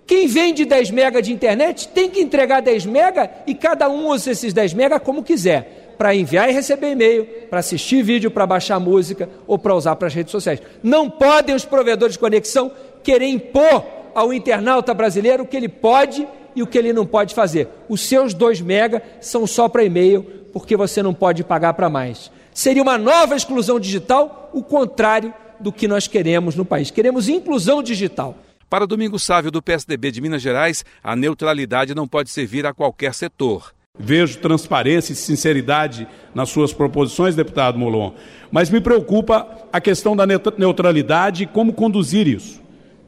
Quem 0.06 0.26
vende 0.26 0.64
10 0.64 0.90
mega 0.90 1.20
de 1.20 1.32
internet 1.32 1.88
tem 1.88 2.08
que 2.08 2.20
entregar 2.20 2.62
10 2.62 2.86
mega 2.86 3.30
e 3.46 3.54
cada 3.54 3.90
um 3.90 4.08
usa 4.08 4.30
esses 4.30 4.54
10 4.54 4.72
mega 4.72 4.98
como 4.98 5.22
quiser. 5.22 5.94
Para 5.98 6.14
enviar 6.14 6.48
e 6.48 6.52
receber 6.52 6.92
e-mail, 6.92 7.26
para 7.50 7.58
assistir 7.58 8.02
vídeo, 8.02 8.30
para 8.30 8.46
baixar 8.46 8.78
música 8.78 9.28
ou 9.46 9.58
para 9.58 9.74
usar 9.74 9.96
para 9.96 10.06
as 10.06 10.14
redes 10.14 10.30
sociais. 10.30 10.62
Não 10.82 11.10
podem 11.10 11.54
os 11.54 11.64
provedores 11.64 12.14
de 12.14 12.20
conexão 12.20 12.70
querer 13.02 13.26
impor 13.26 13.84
ao 14.14 14.32
internauta 14.32 14.94
brasileiro 14.94 15.42
o 15.42 15.46
que 15.46 15.56
ele 15.56 15.68
pode 15.68 16.26
e 16.54 16.62
o 16.62 16.66
que 16.66 16.78
ele 16.78 16.92
não 16.92 17.06
pode 17.06 17.34
fazer. 17.34 17.68
Os 17.88 18.00
seus 18.00 18.34
2 18.34 18.60
mega 18.60 19.02
são 19.20 19.46
só 19.46 19.68
para 19.68 19.84
e-mail, 19.84 20.22
porque 20.52 20.76
você 20.76 21.02
não 21.02 21.14
pode 21.14 21.44
pagar 21.44 21.74
para 21.74 21.88
mais. 21.88 22.30
Seria 22.52 22.82
uma 22.82 22.98
nova 22.98 23.36
exclusão 23.36 23.78
digital, 23.78 24.50
o 24.52 24.62
contrário 24.62 25.32
do 25.60 25.72
que 25.72 25.86
nós 25.88 26.06
queremos 26.06 26.56
no 26.56 26.64
país. 26.64 26.90
Queremos 26.90 27.28
inclusão 27.28 27.82
digital. 27.82 28.36
Para 28.68 28.86
Domingos 28.86 29.22
Sávio, 29.22 29.50
do 29.50 29.62
PSDB 29.62 30.10
de 30.10 30.20
Minas 30.20 30.42
Gerais, 30.42 30.84
a 31.02 31.16
neutralidade 31.16 31.94
não 31.94 32.06
pode 32.06 32.30
servir 32.30 32.66
a 32.66 32.74
qualquer 32.74 33.14
setor. 33.14 33.72
Vejo 33.98 34.38
transparência 34.38 35.12
e 35.12 35.16
sinceridade 35.16 36.06
nas 36.34 36.50
suas 36.50 36.72
proposições, 36.72 37.34
deputado 37.34 37.78
Molon, 37.78 38.12
mas 38.50 38.70
me 38.70 38.80
preocupa 38.80 39.48
a 39.72 39.80
questão 39.80 40.14
da 40.14 40.24
neutralidade 40.26 41.44
e 41.44 41.46
como 41.46 41.72
conduzir 41.72 42.28
isso. 42.28 42.60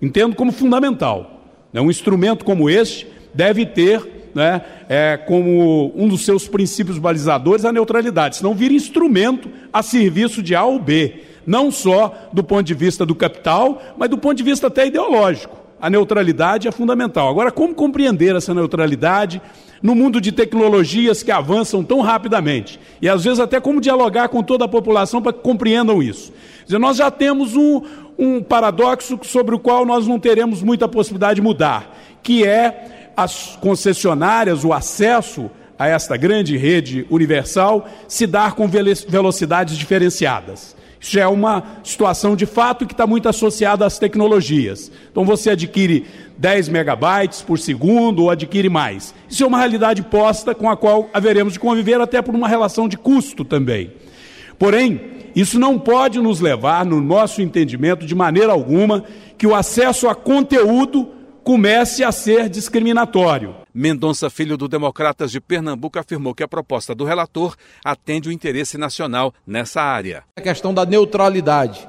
Entendo 0.02 0.34
como 0.34 0.50
fundamental. 0.50 1.42
É 1.72 1.80
um 1.80 1.90
instrumento 1.90 2.44
como 2.44 2.68
este 2.68 3.06
deve 3.34 3.66
ter 3.66 4.30
né, 4.34 4.62
é, 4.88 5.16
como 5.16 5.92
um 5.94 6.08
dos 6.08 6.24
seus 6.24 6.48
princípios 6.48 6.98
balizadores 6.98 7.64
a 7.64 7.72
neutralidade, 7.72 8.36
senão 8.36 8.54
vira 8.54 8.74
instrumento 8.74 9.48
a 9.72 9.82
serviço 9.82 10.42
de 10.42 10.54
A 10.54 10.64
ou 10.64 10.78
B, 10.78 11.22
não 11.46 11.70
só 11.70 12.28
do 12.32 12.44
ponto 12.44 12.62
de 12.62 12.74
vista 12.74 13.04
do 13.04 13.14
capital, 13.14 13.82
mas 13.96 14.08
do 14.08 14.18
ponto 14.18 14.36
de 14.36 14.42
vista 14.42 14.68
até 14.68 14.86
ideológico. 14.86 15.58
A 15.80 15.88
neutralidade 15.88 16.68
é 16.68 16.72
fundamental. 16.72 17.28
Agora, 17.28 17.50
como 17.50 17.74
compreender 17.74 18.36
essa 18.36 18.52
neutralidade 18.52 19.40
no 19.82 19.94
mundo 19.94 20.20
de 20.20 20.30
tecnologias 20.30 21.22
que 21.22 21.30
avançam 21.30 21.82
tão 21.82 22.00
rapidamente? 22.02 22.78
E 23.00 23.08
às 23.08 23.24
vezes 23.24 23.40
até 23.40 23.58
como 23.58 23.80
dialogar 23.80 24.28
com 24.28 24.42
toda 24.42 24.66
a 24.66 24.68
população 24.68 25.22
para 25.22 25.32
que 25.32 25.40
compreendam 25.40 26.02
isso. 26.02 26.32
Dizer, 26.66 26.78
nós 26.78 26.98
já 26.98 27.10
temos 27.10 27.56
um, 27.56 27.80
um 28.18 28.42
paradoxo 28.42 29.18
sobre 29.22 29.54
o 29.54 29.58
qual 29.58 29.86
nós 29.86 30.06
não 30.06 30.20
teremos 30.20 30.62
muita 30.62 30.86
possibilidade 30.86 31.36
de 31.36 31.42
mudar, 31.42 31.98
que 32.22 32.44
é 32.44 32.99
as 33.22 33.58
concessionárias, 33.60 34.64
o 34.64 34.72
acesso 34.72 35.50
a 35.78 35.88
esta 35.88 36.16
grande 36.16 36.56
rede 36.56 37.06
universal, 37.08 37.88
se 38.06 38.26
dar 38.26 38.54
com 38.54 38.68
velocidades 38.68 39.78
diferenciadas. 39.78 40.76
Isso 41.00 41.18
é 41.18 41.26
uma 41.26 41.64
situação 41.82 42.36
de 42.36 42.44
fato 42.44 42.86
que 42.86 42.92
está 42.92 43.06
muito 43.06 43.26
associada 43.26 43.86
às 43.86 43.98
tecnologias. 43.98 44.92
Então 45.10 45.24
você 45.24 45.50
adquire 45.50 46.04
10 46.36 46.68
megabytes 46.68 47.40
por 47.40 47.58
segundo 47.58 48.24
ou 48.24 48.30
adquire 48.30 48.68
mais. 48.68 49.14
Isso 49.28 49.42
é 49.42 49.46
uma 49.46 49.56
realidade 49.56 50.02
posta 50.02 50.54
com 50.54 50.68
a 50.68 50.76
qual 50.76 51.08
haveremos 51.14 51.54
de 51.54 51.58
conviver 51.58 51.98
até 51.98 52.20
por 52.20 52.34
uma 52.34 52.46
relação 52.46 52.86
de 52.86 52.98
custo 52.98 53.46
também. 53.46 53.92
Porém, 54.58 55.00
isso 55.34 55.58
não 55.58 55.78
pode 55.78 56.20
nos 56.20 56.40
levar, 56.40 56.84
no 56.84 57.00
nosso 57.00 57.40
entendimento, 57.40 58.04
de 58.04 58.14
maneira 58.14 58.52
alguma, 58.52 59.04
que 59.38 59.46
o 59.46 59.54
acesso 59.54 60.06
a 60.06 60.14
conteúdo 60.14 61.08
comece 61.42 62.04
a 62.04 62.12
ser 62.12 62.48
discriminatório. 62.48 63.56
Mendonça 63.72 64.28
Filho 64.28 64.56
do 64.56 64.68
Democratas 64.68 65.30
de 65.30 65.40
Pernambuco 65.40 65.98
afirmou 65.98 66.34
que 66.34 66.42
a 66.42 66.48
proposta 66.48 66.94
do 66.94 67.04
relator 67.04 67.56
atende 67.84 68.28
o 68.28 68.32
interesse 68.32 68.76
nacional 68.76 69.32
nessa 69.46 69.80
área. 69.80 70.24
A 70.36 70.40
questão 70.40 70.74
da 70.74 70.84
neutralidade, 70.84 71.88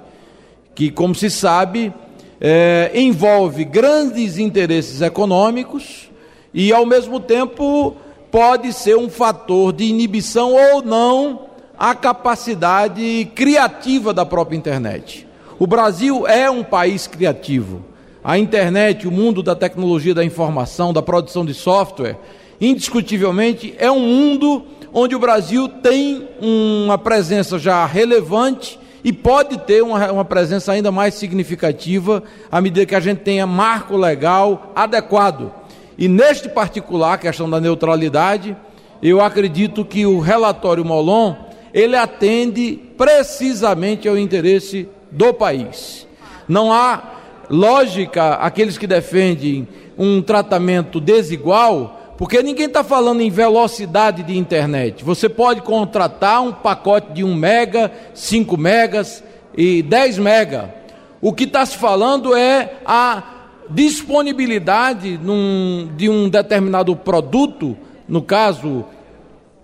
que, 0.73 0.89
como 0.91 1.13
se 1.15 1.29
sabe, 1.29 1.93
é, 2.39 2.91
envolve 2.93 3.63
grandes 3.65 4.37
interesses 4.37 5.01
econômicos 5.01 6.09
e, 6.53 6.71
ao 6.71 6.85
mesmo 6.85 7.19
tempo, 7.19 7.95
pode 8.31 8.71
ser 8.73 8.95
um 8.95 9.09
fator 9.09 9.73
de 9.73 9.83
inibição 9.83 10.53
ou 10.53 10.81
não 10.81 11.47
a 11.77 11.93
capacidade 11.95 13.29
criativa 13.35 14.13
da 14.13 14.25
própria 14.25 14.55
internet. 14.55 15.27
O 15.59 15.67
Brasil 15.67 16.27
é 16.27 16.49
um 16.49 16.63
país 16.63 17.05
criativo. 17.07 17.90
A 18.23 18.37
internet, 18.37 19.07
o 19.07 19.11
mundo 19.11 19.41
da 19.41 19.55
tecnologia 19.55 20.13
da 20.13 20.23
informação, 20.23 20.93
da 20.93 21.01
produção 21.01 21.43
de 21.43 21.55
software, 21.55 22.17
indiscutivelmente 22.59 23.73
é 23.79 23.89
um 23.89 23.99
mundo 23.99 24.63
onde 24.93 25.15
o 25.15 25.19
Brasil 25.19 25.67
tem 25.67 26.27
uma 26.39 26.99
presença 26.99 27.57
já 27.57 27.83
relevante 27.83 28.79
e 29.03 29.11
pode 29.11 29.57
ter 29.61 29.81
uma, 29.81 30.11
uma 30.11 30.25
presença 30.25 30.71
ainda 30.71 30.91
mais 30.91 31.15
significativa 31.15 32.21
à 32.51 32.61
medida 32.61 32.85
que 32.85 32.93
a 32.93 32.99
gente 32.99 33.21
tenha 33.21 33.47
marco 33.47 33.97
legal 33.97 34.71
adequado. 34.75 35.51
E 35.97 36.07
neste 36.07 36.47
particular, 36.47 37.17
questão 37.17 37.49
da 37.49 37.59
neutralidade, 37.59 38.55
eu 39.01 39.19
acredito 39.19 39.83
que 39.83 40.05
o 40.05 40.19
relatório 40.19 40.85
Molon, 40.85 41.33
ele 41.73 41.95
atende 41.95 42.79
precisamente 42.95 44.07
ao 44.07 44.15
interesse 44.15 44.87
do 45.09 45.33
país. 45.33 46.05
Não 46.47 46.71
há 46.71 47.20
lógica 47.51 48.35
aqueles 48.35 48.77
que 48.77 48.87
defendem 48.87 49.67
um 49.97 50.21
tratamento 50.21 51.01
desigual, 51.01 52.15
porque 52.17 52.41
ninguém 52.41 52.67
está 52.67 52.83
falando 52.83 53.21
em 53.21 53.29
velocidade 53.29 54.23
de 54.23 54.37
internet. 54.37 55.03
Você 55.03 55.27
pode 55.27 55.61
contratar 55.61 56.41
um 56.41 56.53
pacote 56.53 57.11
de 57.11 57.23
1 57.23 57.35
mega, 57.35 57.91
5 58.13 58.57
megas 58.57 59.21
e 59.55 59.83
10 59.83 60.17
mega. 60.17 60.73
O 61.21 61.33
que 61.33 61.43
está 61.43 61.65
se 61.65 61.77
falando 61.77 62.35
é 62.35 62.77
a 62.85 63.23
disponibilidade 63.69 65.19
num, 65.21 65.89
de 65.95 66.09
um 66.09 66.29
determinado 66.29 66.95
produto, 66.95 67.77
no 68.07 68.21
caso, 68.21 68.85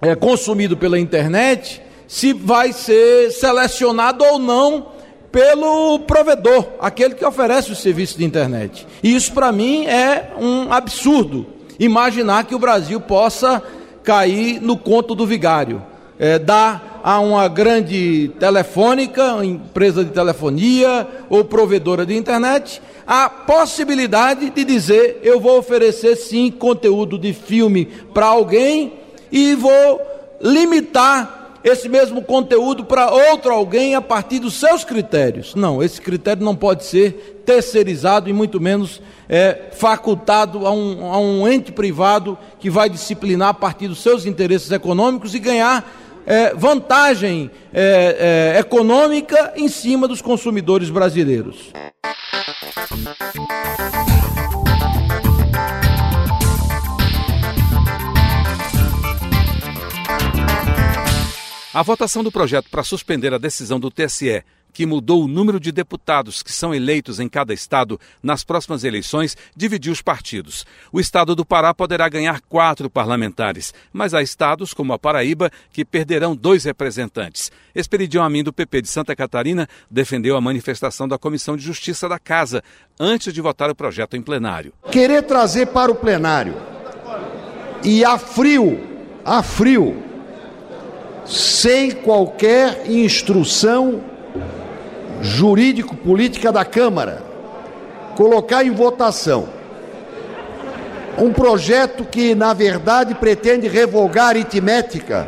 é, 0.02 0.14
consumido 0.14 0.76
pela 0.76 1.00
internet, 1.00 1.82
se 2.08 2.34
vai 2.34 2.74
ser 2.74 3.32
selecionado 3.32 4.24
ou 4.24 4.40
não 4.40 4.97
pelo 5.38 6.00
provedor, 6.00 6.66
aquele 6.80 7.14
que 7.14 7.24
oferece 7.24 7.72
o 7.72 7.76
serviço 7.76 8.18
de 8.18 8.26
internet. 8.26 8.88
E 9.04 9.16
isso 9.16 9.32
para 9.34 9.52
mim 9.52 9.86
é 9.86 10.32
um 10.36 10.74
absurdo. 10.74 11.46
Imaginar 11.80 12.46
que 12.46 12.56
o 12.56 12.60
Brasil 12.60 13.00
possa 13.00 13.62
cair 14.04 14.60
no 14.60 14.76
conto 14.76 15.14
do 15.14 15.28
vigário. 15.28 15.84
É, 16.18 16.40
dar 16.40 17.02
a 17.04 17.20
uma 17.20 17.48
grande 17.48 18.32
telefônica, 18.40 19.46
empresa 19.46 20.04
de 20.04 20.10
telefonia 20.10 21.08
ou 21.30 21.46
provedora 21.46 22.04
de 22.04 22.18
internet, 22.18 22.82
a 23.06 23.30
possibilidade 23.30 24.50
de 24.50 24.64
dizer: 24.64 25.20
eu 25.22 25.40
vou 25.40 25.60
oferecer 25.60 26.16
sim 26.16 26.50
conteúdo 26.50 27.16
de 27.16 27.32
filme 27.32 27.86
para 28.12 28.26
alguém 28.26 28.94
e 29.32 29.54
vou 29.54 30.02
limitar 30.42 31.37
esse 31.68 31.90
mesmo 31.90 32.22
conteúdo 32.22 32.86
para 32.86 33.12
outro 33.12 33.52
alguém 33.52 33.96
a 33.96 34.02
partir 34.02 34.40
dos 34.40 34.54
seus 34.54 34.84
critérios. 34.84 35.54
Não, 35.56 35.84
esse 35.84 36.02
critério 36.02 36.44
não 36.44 36.56
pode 36.56 36.86
ser 36.86 37.42
terceirizado 37.46 38.30
e 38.30 38.34
muito 38.34 38.60
menos 38.60 39.02
é, 39.30 39.70
facultado 39.74 40.66
a 40.66 40.72
um, 40.72 41.14
a 41.14 41.18
um 41.20 41.48
ente 41.48 41.72
privado 41.72 42.38
que 42.60 42.70
vai 42.70 42.90
disciplinar 42.90 43.50
a 43.50 43.54
partir 43.54 43.88
dos 43.88 44.02
seus 44.02 44.26
interesses 44.26 44.72
econômicos 44.72 45.36
e 45.36 45.40
ganhar 45.40 45.90
é, 46.26 46.54
vantagem 46.54 47.50
é, 47.74 48.54
é 48.56 48.60
econômica 48.60 49.54
em 49.56 49.68
cima 49.68 50.08
dos 50.08 50.22
consumidores 50.22 50.90
brasileiros. 50.90 51.72
A 61.78 61.84
votação 61.84 62.24
do 62.24 62.32
projeto 62.32 62.72
para 62.72 62.82
suspender 62.82 63.32
a 63.36 63.38
decisão 63.38 63.80
do 63.80 63.92
TSE, 63.92 64.44
que 64.74 64.84
mudou 64.84 65.24
o 65.24 65.28
número 65.28 65.60
de 65.60 65.72
deputados 65.72 66.42
que 66.42 66.52
são 66.52 66.74
eleitos 66.74 67.20
em 67.20 67.30
cada 67.30 67.54
estado 67.54 68.00
nas 68.24 68.44
próximas 68.44 68.84
eleições, 68.84 69.38
dividiu 69.56 69.94
os 69.94 70.02
partidos. 70.02 70.66
O 70.92 71.00
estado 71.00 71.36
do 71.36 71.46
Pará 71.46 71.76
poderá 71.76 72.10
ganhar 72.10 72.42
quatro 72.42 72.90
parlamentares, 72.90 73.76
mas 73.94 74.16
há 74.16 74.24
estados, 74.24 74.74
como 74.74 74.92
a 74.92 74.98
Paraíba, 74.98 75.52
que 75.72 75.86
perderão 75.86 76.36
dois 76.36 76.64
representantes. 76.64 77.52
Esperidião 77.76 78.24
Amin, 78.24 78.44
do 78.44 78.52
PP 78.52 78.82
de 78.82 78.88
Santa 78.88 79.16
Catarina, 79.16 79.70
defendeu 79.88 80.36
a 80.36 80.42
manifestação 80.42 81.08
da 81.08 81.20
Comissão 81.20 81.56
de 81.56 81.62
Justiça 81.62 82.10
da 82.10 82.18
Casa 82.18 82.64
antes 83.00 83.32
de 83.32 83.40
votar 83.40 83.70
o 83.70 83.76
projeto 83.76 84.18
em 84.18 84.22
plenário. 84.24 84.74
Querer 84.92 85.22
trazer 85.22 85.68
para 85.68 85.92
o 85.92 85.96
plenário 85.96 86.56
e 87.84 88.04
a 88.04 88.18
frio, 88.18 88.80
a 89.24 89.44
frio, 89.44 90.07
sem 91.28 91.92
qualquer 91.92 92.90
instrução 92.90 94.02
jurídico-política 95.22 96.52
da 96.52 96.64
Câmara, 96.64 97.22
colocar 98.16 98.64
em 98.64 98.72
votação 98.72 99.50
um 101.18 101.34
projeto 101.34 102.06
que, 102.06 102.36
na 102.36 102.54
verdade, 102.54 103.16
pretende 103.16 103.68
revogar 103.68 104.26
a 104.26 104.30
aritmética, 104.30 105.28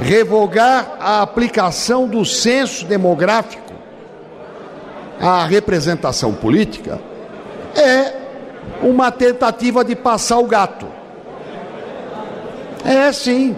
revogar 0.00 0.96
a 0.98 1.22
aplicação 1.22 2.08
do 2.08 2.24
censo 2.24 2.84
demográfico 2.84 3.72
à 5.20 5.44
representação 5.44 6.34
política, 6.34 7.00
é 7.76 8.12
uma 8.82 9.12
tentativa 9.12 9.84
de 9.84 9.94
passar 9.94 10.38
o 10.38 10.46
gato. 10.46 10.86
É 12.84 13.12
sim. 13.12 13.54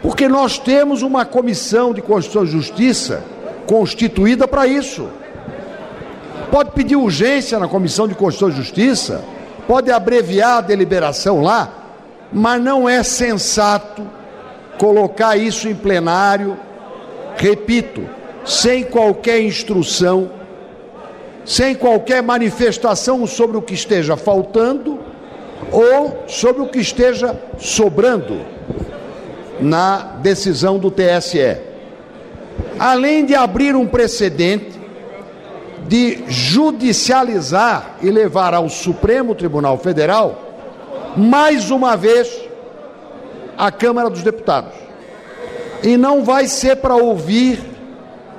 Porque 0.00 0.28
nós 0.28 0.58
temos 0.58 1.02
uma 1.02 1.24
comissão 1.24 1.92
de 1.92 2.00
Constituição 2.00 2.44
e 2.44 2.46
Justiça 2.46 3.22
constituída 3.66 4.48
para 4.48 4.66
isso. 4.66 5.08
Pode 6.50 6.70
pedir 6.72 6.96
urgência 6.96 7.58
na 7.58 7.68
comissão 7.68 8.06
de 8.06 8.14
Constituição 8.14 8.48
e 8.48 8.62
Justiça, 8.64 9.24
pode 9.66 9.90
abreviar 9.90 10.58
a 10.58 10.60
deliberação 10.60 11.40
lá, 11.40 11.72
mas 12.32 12.62
não 12.62 12.88
é 12.88 13.02
sensato 13.02 14.02
colocar 14.78 15.36
isso 15.36 15.68
em 15.68 15.74
plenário, 15.74 16.56
repito, 17.36 18.06
sem 18.44 18.82
qualquer 18.84 19.40
instrução, 19.40 20.30
sem 21.44 21.74
qualquer 21.74 22.22
manifestação 22.22 23.26
sobre 23.26 23.56
o 23.56 23.62
que 23.62 23.74
esteja 23.74 24.16
faltando 24.16 24.98
ou 25.70 26.24
sobre 26.26 26.62
o 26.62 26.66
que 26.66 26.80
esteja 26.80 27.38
sobrando 27.58 28.40
na 29.62 30.16
decisão 30.20 30.78
do 30.78 30.90
TSE. 30.90 31.56
Além 32.78 33.24
de 33.24 33.34
abrir 33.34 33.74
um 33.74 33.86
precedente 33.86 34.80
de 35.86 36.24
judicializar 36.28 37.96
e 38.02 38.10
levar 38.10 38.54
ao 38.54 38.68
Supremo 38.68 39.34
Tribunal 39.34 39.78
Federal, 39.78 40.52
mais 41.16 41.70
uma 41.70 41.96
vez, 41.96 42.28
a 43.56 43.70
Câmara 43.70 44.08
dos 44.10 44.22
Deputados. 44.22 44.72
E 45.82 45.96
não 45.96 46.24
vai 46.24 46.46
ser 46.46 46.76
para 46.76 46.96
ouvir 46.96 47.60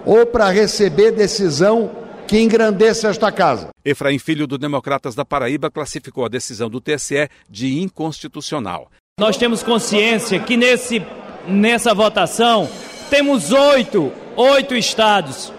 ou 0.05 0.25
para 0.25 0.49
receber 0.49 1.12
decisão 1.12 1.91
que 2.27 2.39
engrandeça 2.39 3.09
esta 3.09 3.31
casa. 3.31 3.69
Efraim 3.83 4.17
Filho, 4.17 4.47
do 4.47 4.57
Democratas 4.57 5.13
da 5.13 5.25
Paraíba, 5.25 5.69
classificou 5.69 6.25
a 6.25 6.29
decisão 6.29 6.69
do 6.69 6.81
TSE 6.81 7.29
de 7.49 7.79
inconstitucional. 7.79 8.89
Nós 9.19 9.38
temos 9.38 9.62
consciência 9.62 10.39
que 10.39 10.58
nesse, 10.58 10.99
nessa 11.47 11.93
votação 11.93 12.67
temos 13.12 13.52
oito, 13.52 14.12
oito 14.36 14.73
estados 14.73 15.54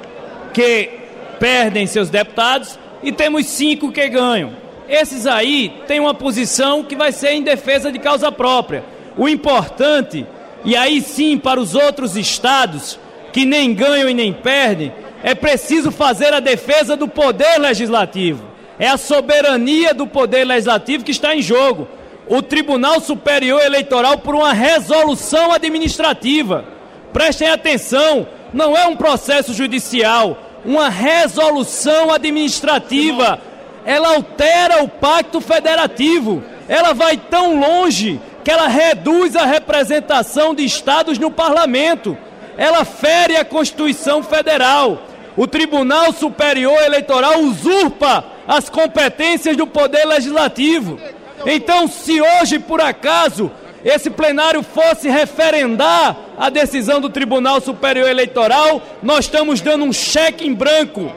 que 0.53 0.91
perdem 1.39 1.87
seus 1.87 2.11
deputados 2.11 2.77
e 3.01 3.13
temos 3.13 3.47
cinco 3.47 3.93
que 3.93 4.09
ganham. 4.09 4.57
Esses 4.89 5.25
aí 5.25 5.73
têm 5.87 6.01
uma 6.01 6.13
posição 6.13 6.83
que 6.83 6.97
vai 6.97 7.13
ser 7.13 7.31
em 7.31 7.45
defesa 7.45 7.93
de 7.93 8.01
causa 8.01 8.33
própria. 8.33 8.85
O 9.17 9.29
importante, 9.29 10.27
e 10.65 10.75
aí 10.75 11.01
sim 11.01 11.39
para 11.39 11.61
os 11.61 11.77
outros 11.77 12.17
estados 12.17 12.99
que 13.33 13.45
nem 13.45 13.73
ganham 13.73 14.11
e 14.11 14.15
nem 14.15 14.33
perdem, 14.33 14.93
é 15.23 15.33
preciso 15.33 15.93
fazer 15.93 16.35
a 16.35 16.41
defesa 16.41 16.97
do 16.97 17.07
poder 17.07 17.57
legislativo. 17.61 18.45
É 18.81 18.89
a 18.89 18.97
soberania 18.97 19.95
do 19.95 20.09
poder 20.09 20.45
legislativo 20.45 21.05
que 21.05 21.13
está 21.13 21.37
em 21.37 21.41
jogo 21.41 21.87
o 22.27 22.41
Tribunal 22.43 23.01
Superior 23.01 23.63
Eleitoral 23.63 24.19
por 24.19 24.35
uma 24.35 24.53
resolução 24.53 25.53
administrativa. 25.53 26.65
Prestem 27.13 27.49
atenção, 27.49 28.27
não 28.53 28.77
é 28.77 28.87
um 28.87 28.97
processo 28.97 29.53
judicial, 29.53 30.39
uma 30.65 30.89
resolução 30.89 32.11
administrativa. 32.11 33.39
Ela 33.85 34.15
altera 34.15 34.83
o 34.83 34.89
pacto 34.89 35.41
federativo. 35.41 36.43
Ela 36.69 36.95
vai 36.95 37.17
tão 37.17 37.61
longe 37.61 38.21
que 38.43 38.51
ela 38.51 38.69
reduz 38.69 39.37
a 39.37 39.45
representação 39.45 40.55
de 40.55 40.65
estados 40.65 41.19
no 41.19 41.31
parlamento. 41.31 42.17
Ela 42.57 42.85
fere 42.85 43.37
a 43.37 43.45
Constituição 43.45 44.23
Federal. 44.23 45.03
O 45.37 45.47
Tribunal 45.47 46.13
Superior 46.13 46.81
Eleitoral 46.83 47.41
usurpa 47.41 48.25
as 48.47 48.69
competências 48.69 49.57
do 49.57 49.67
Poder 49.67 50.05
Legislativo. 50.07 50.99
Então, 51.47 51.87
se 51.87 52.21
hoje 52.21 52.59
por 52.59 52.81
acaso 52.81 53.51
esse 53.85 54.09
plenário 54.09 54.63
fosse 54.63 55.09
referendar 55.09 56.17
a 56.39 56.49
decisão 56.49 57.01
do 57.01 57.11
Tribunal 57.11 57.61
Superior 57.61 58.09
Eleitoral, 58.09 58.81
nós 59.03 59.27
estamos 59.27 59.61
dando 59.61 59.85
um 59.85 59.93
cheque 59.93 60.47
em 60.47 60.55
branco, 60.55 61.13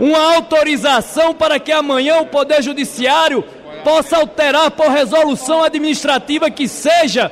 uma 0.00 0.34
autorização 0.34 1.32
para 1.32 1.60
que 1.60 1.70
amanhã 1.70 2.20
o 2.20 2.26
Poder 2.26 2.60
Judiciário 2.60 3.44
possa 3.84 4.16
alterar 4.16 4.72
por 4.72 4.88
resolução 4.88 5.62
administrativa 5.62 6.50
que 6.50 6.66
seja 6.66 7.30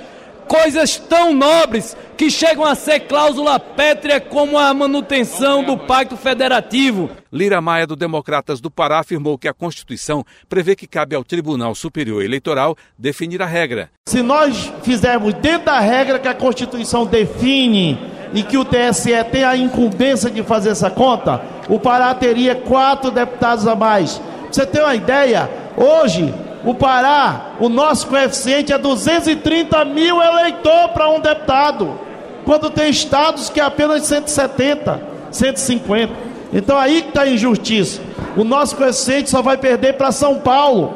coisas 0.48 0.96
tão 0.96 1.34
nobres 1.34 1.96
que 2.16 2.30
chegam 2.30 2.64
a 2.64 2.74
ser 2.74 3.00
cláusula 3.00 3.58
pétrea 3.60 4.20
como 4.20 4.58
a 4.58 4.72
manutenção 4.72 5.62
do 5.62 5.76
Pacto 5.76 6.16
Federativo. 6.16 7.10
Lira 7.32 7.60
Maia, 7.60 7.86
do 7.86 7.94
Democratas 7.94 8.60
do 8.60 8.70
Pará, 8.70 9.00
afirmou 9.00 9.36
que 9.36 9.48
a 9.48 9.52
Constituição 9.52 10.24
prevê 10.48 10.74
que 10.74 10.86
cabe 10.86 11.14
ao 11.14 11.24
Tribunal 11.24 11.74
Superior 11.74 12.24
Eleitoral 12.24 12.76
definir 12.98 13.42
a 13.42 13.46
regra. 13.46 13.90
Se 14.08 14.22
nós 14.22 14.72
fizermos 14.82 15.34
dentro 15.34 15.66
da 15.66 15.80
regra 15.80 16.18
que 16.18 16.28
a 16.28 16.34
Constituição 16.34 17.04
define 17.04 17.98
e 18.32 18.42
que 18.42 18.56
o 18.56 18.64
TSE 18.64 19.12
tem 19.30 19.44
a 19.44 19.56
incumbência 19.56 20.30
de 20.30 20.42
fazer 20.42 20.70
essa 20.70 20.90
conta, 20.90 21.42
o 21.68 21.78
Pará 21.78 22.14
teria 22.14 22.54
quatro 22.54 23.10
deputados 23.10 23.66
a 23.66 23.74
mais. 23.74 24.18
Pra 24.18 24.52
você 24.52 24.66
ter 24.66 24.80
uma 24.80 24.94
ideia, 24.94 25.50
hoje 25.76 26.32
o 26.66 26.74
Pará, 26.74 27.52
o 27.60 27.68
nosso 27.68 28.08
coeficiente 28.08 28.72
é 28.72 28.76
230 28.76 29.84
mil 29.84 30.20
eleitor 30.20 30.88
para 30.88 31.08
um 31.08 31.20
deputado, 31.20 31.96
quando 32.44 32.68
tem 32.70 32.90
estados 32.90 33.48
que 33.48 33.60
é 33.60 33.62
apenas 33.62 34.02
170, 34.02 35.00
150. 35.30 36.12
Então 36.52 36.76
aí 36.76 37.02
que 37.02 37.08
está 37.08 37.22
a 37.22 37.28
injustiça. 37.28 38.00
O 38.36 38.42
nosso 38.42 38.74
coeficiente 38.74 39.30
só 39.30 39.40
vai 39.40 39.56
perder 39.56 39.94
para 39.94 40.10
São 40.10 40.40
Paulo. 40.40 40.92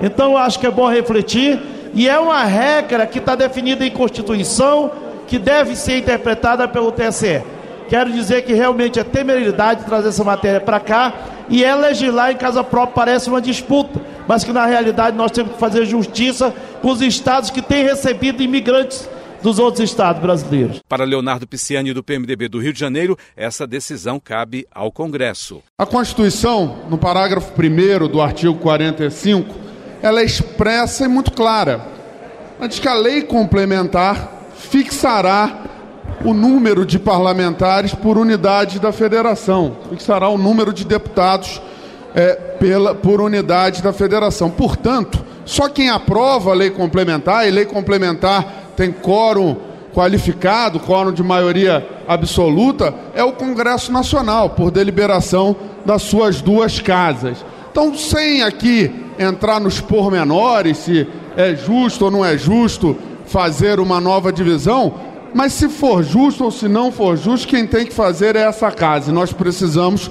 Então 0.00 0.32
eu 0.32 0.38
acho 0.38 0.58
que 0.58 0.66
é 0.66 0.70
bom 0.70 0.88
refletir. 0.88 1.60
E 1.92 2.08
é 2.08 2.18
uma 2.18 2.44
regra 2.44 3.06
que 3.06 3.18
está 3.18 3.34
definida 3.34 3.84
em 3.84 3.90
Constituição, 3.90 4.90
que 5.26 5.38
deve 5.38 5.76
ser 5.76 5.98
interpretada 5.98 6.66
pelo 6.66 6.90
TSE. 6.90 7.42
Quero 7.88 8.10
dizer 8.10 8.42
que 8.42 8.52
realmente 8.52 8.98
é 8.98 9.04
temeridade 9.04 9.84
trazer 9.84 10.08
essa 10.08 10.24
matéria 10.24 10.60
para 10.60 10.80
cá 10.80 11.12
e 11.48 11.62
é 11.62 11.74
legislar 11.74 12.32
em 12.32 12.36
casa 12.36 12.64
própria 12.64 12.94
parece 12.94 13.28
uma 13.28 13.40
disputa, 13.40 14.00
mas 14.26 14.44
que 14.44 14.52
na 14.52 14.66
realidade 14.66 15.16
nós 15.16 15.30
temos 15.30 15.52
que 15.52 15.58
fazer 15.58 15.84
justiça 15.84 16.54
com 16.82 16.90
os 16.90 17.00
estados 17.00 17.50
que 17.50 17.62
têm 17.62 17.84
recebido 17.84 18.42
imigrantes 18.42 19.08
dos 19.42 19.58
outros 19.58 19.88
estados 19.88 20.20
brasileiros. 20.20 20.82
Para 20.88 21.04
Leonardo 21.04 21.46
Pisciani, 21.46 21.92
do 21.92 22.02
PMDB 22.02 22.48
do 22.48 22.58
Rio 22.58 22.72
de 22.72 22.80
Janeiro, 22.80 23.16
essa 23.36 23.66
decisão 23.66 24.18
cabe 24.18 24.66
ao 24.74 24.90
Congresso. 24.90 25.62
A 25.78 25.86
Constituição, 25.86 26.78
no 26.88 26.98
parágrafo 26.98 27.52
1 27.52 28.08
do 28.08 28.20
artigo 28.20 28.54
45, 28.54 29.54
ela 30.02 30.20
é 30.20 30.24
expressa 30.24 31.04
e 31.04 31.08
muito 31.08 31.32
clara. 31.32 31.86
Ela 32.58 32.68
diz 32.68 32.78
que 32.78 32.88
a 32.88 32.94
lei 32.94 33.22
complementar 33.22 34.32
fixará 34.56 35.62
o 36.24 36.32
número 36.32 36.84
de 36.84 36.98
parlamentares 36.98 37.94
por 37.94 38.18
unidade 38.18 38.80
da 38.80 38.90
federação, 38.90 39.76
fixará 39.90 40.28
o 40.28 40.38
número 40.38 40.72
de 40.72 40.84
deputados 40.84 41.60
é, 42.16 42.32
pela, 42.58 42.94
por 42.94 43.20
unidade 43.20 43.82
da 43.82 43.92
federação. 43.92 44.50
Portanto, 44.50 45.22
só 45.44 45.68
quem 45.68 45.90
aprova 45.90 46.50
a 46.50 46.54
lei 46.54 46.70
complementar, 46.70 47.46
e 47.46 47.50
lei 47.50 47.66
complementar 47.66 48.72
tem 48.74 48.90
quórum 48.90 49.54
qualificado, 49.94 50.80
quórum 50.80 51.12
de 51.12 51.22
maioria 51.22 51.86
absoluta, 52.08 52.94
é 53.14 53.22
o 53.22 53.32
Congresso 53.32 53.92
Nacional, 53.92 54.50
por 54.50 54.70
deliberação 54.70 55.54
das 55.84 56.02
suas 56.02 56.40
duas 56.40 56.80
casas. 56.80 57.44
Então, 57.70 57.94
sem 57.94 58.42
aqui 58.42 58.90
entrar 59.18 59.60
nos 59.60 59.80
pormenores, 59.80 60.78
se 60.78 61.06
é 61.36 61.54
justo 61.54 62.06
ou 62.06 62.10
não 62.10 62.24
é 62.24 62.36
justo 62.38 62.96
fazer 63.26 63.78
uma 63.78 64.00
nova 64.00 64.32
divisão, 64.32 64.94
mas 65.34 65.52
se 65.52 65.68
for 65.68 66.02
justo 66.02 66.44
ou 66.44 66.50
se 66.50 66.66
não 66.66 66.90
for 66.90 67.16
justo, 67.16 67.46
quem 67.46 67.66
tem 67.66 67.84
que 67.84 67.92
fazer 67.92 68.36
é 68.36 68.40
essa 68.40 68.70
casa. 68.70 69.10
E 69.10 69.14
nós 69.14 69.32
precisamos 69.32 70.10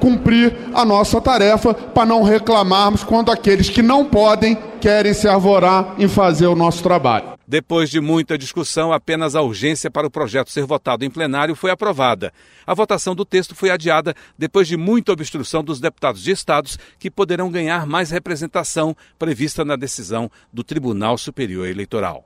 cumprir 0.00 0.54
a 0.72 0.84
nossa 0.84 1.20
tarefa 1.20 1.74
para 1.74 2.06
não 2.06 2.22
reclamarmos 2.22 3.04
quando 3.04 3.30
aqueles 3.30 3.68
que 3.68 3.82
não 3.82 4.04
podem 4.04 4.56
querem 4.80 5.14
se 5.14 5.26
arvorar 5.26 5.94
em 5.98 6.08
fazer 6.08 6.46
o 6.46 6.54
nosso 6.54 6.82
trabalho. 6.82 7.34
Depois 7.46 7.90
de 7.90 8.00
muita 8.00 8.38
discussão, 8.38 8.92
apenas 8.92 9.34
a 9.34 9.42
urgência 9.42 9.90
para 9.90 10.06
o 10.06 10.10
projeto 10.10 10.50
ser 10.50 10.64
votado 10.64 11.04
em 11.04 11.10
plenário 11.10 11.54
foi 11.54 11.70
aprovada. 11.70 12.32
A 12.66 12.74
votação 12.74 13.14
do 13.14 13.24
texto 13.24 13.54
foi 13.54 13.70
adiada 13.70 14.14
depois 14.38 14.66
de 14.66 14.76
muita 14.76 15.12
obstrução 15.12 15.62
dos 15.62 15.80
deputados 15.80 16.22
de 16.22 16.30
estados 16.30 16.78
que 16.98 17.10
poderão 17.10 17.50
ganhar 17.50 17.86
mais 17.86 18.10
representação 18.10 18.96
prevista 19.18 19.64
na 19.64 19.76
decisão 19.76 20.30
do 20.52 20.64
Tribunal 20.64 21.18
Superior 21.18 21.66
Eleitoral. 21.66 22.24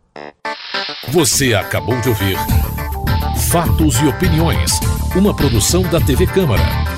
Você 1.09 1.55
acabou 1.55 2.01
de 2.01 2.09
ouvir 2.09 2.37
Fatos 3.51 4.01
e 4.01 4.07
Opiniões, 4.07 4.73
uma 5.17 5.35
produção 5.35 5.83
da 5.83 6.01
TV 6.01 6.27
Câmara. 6.27 6.98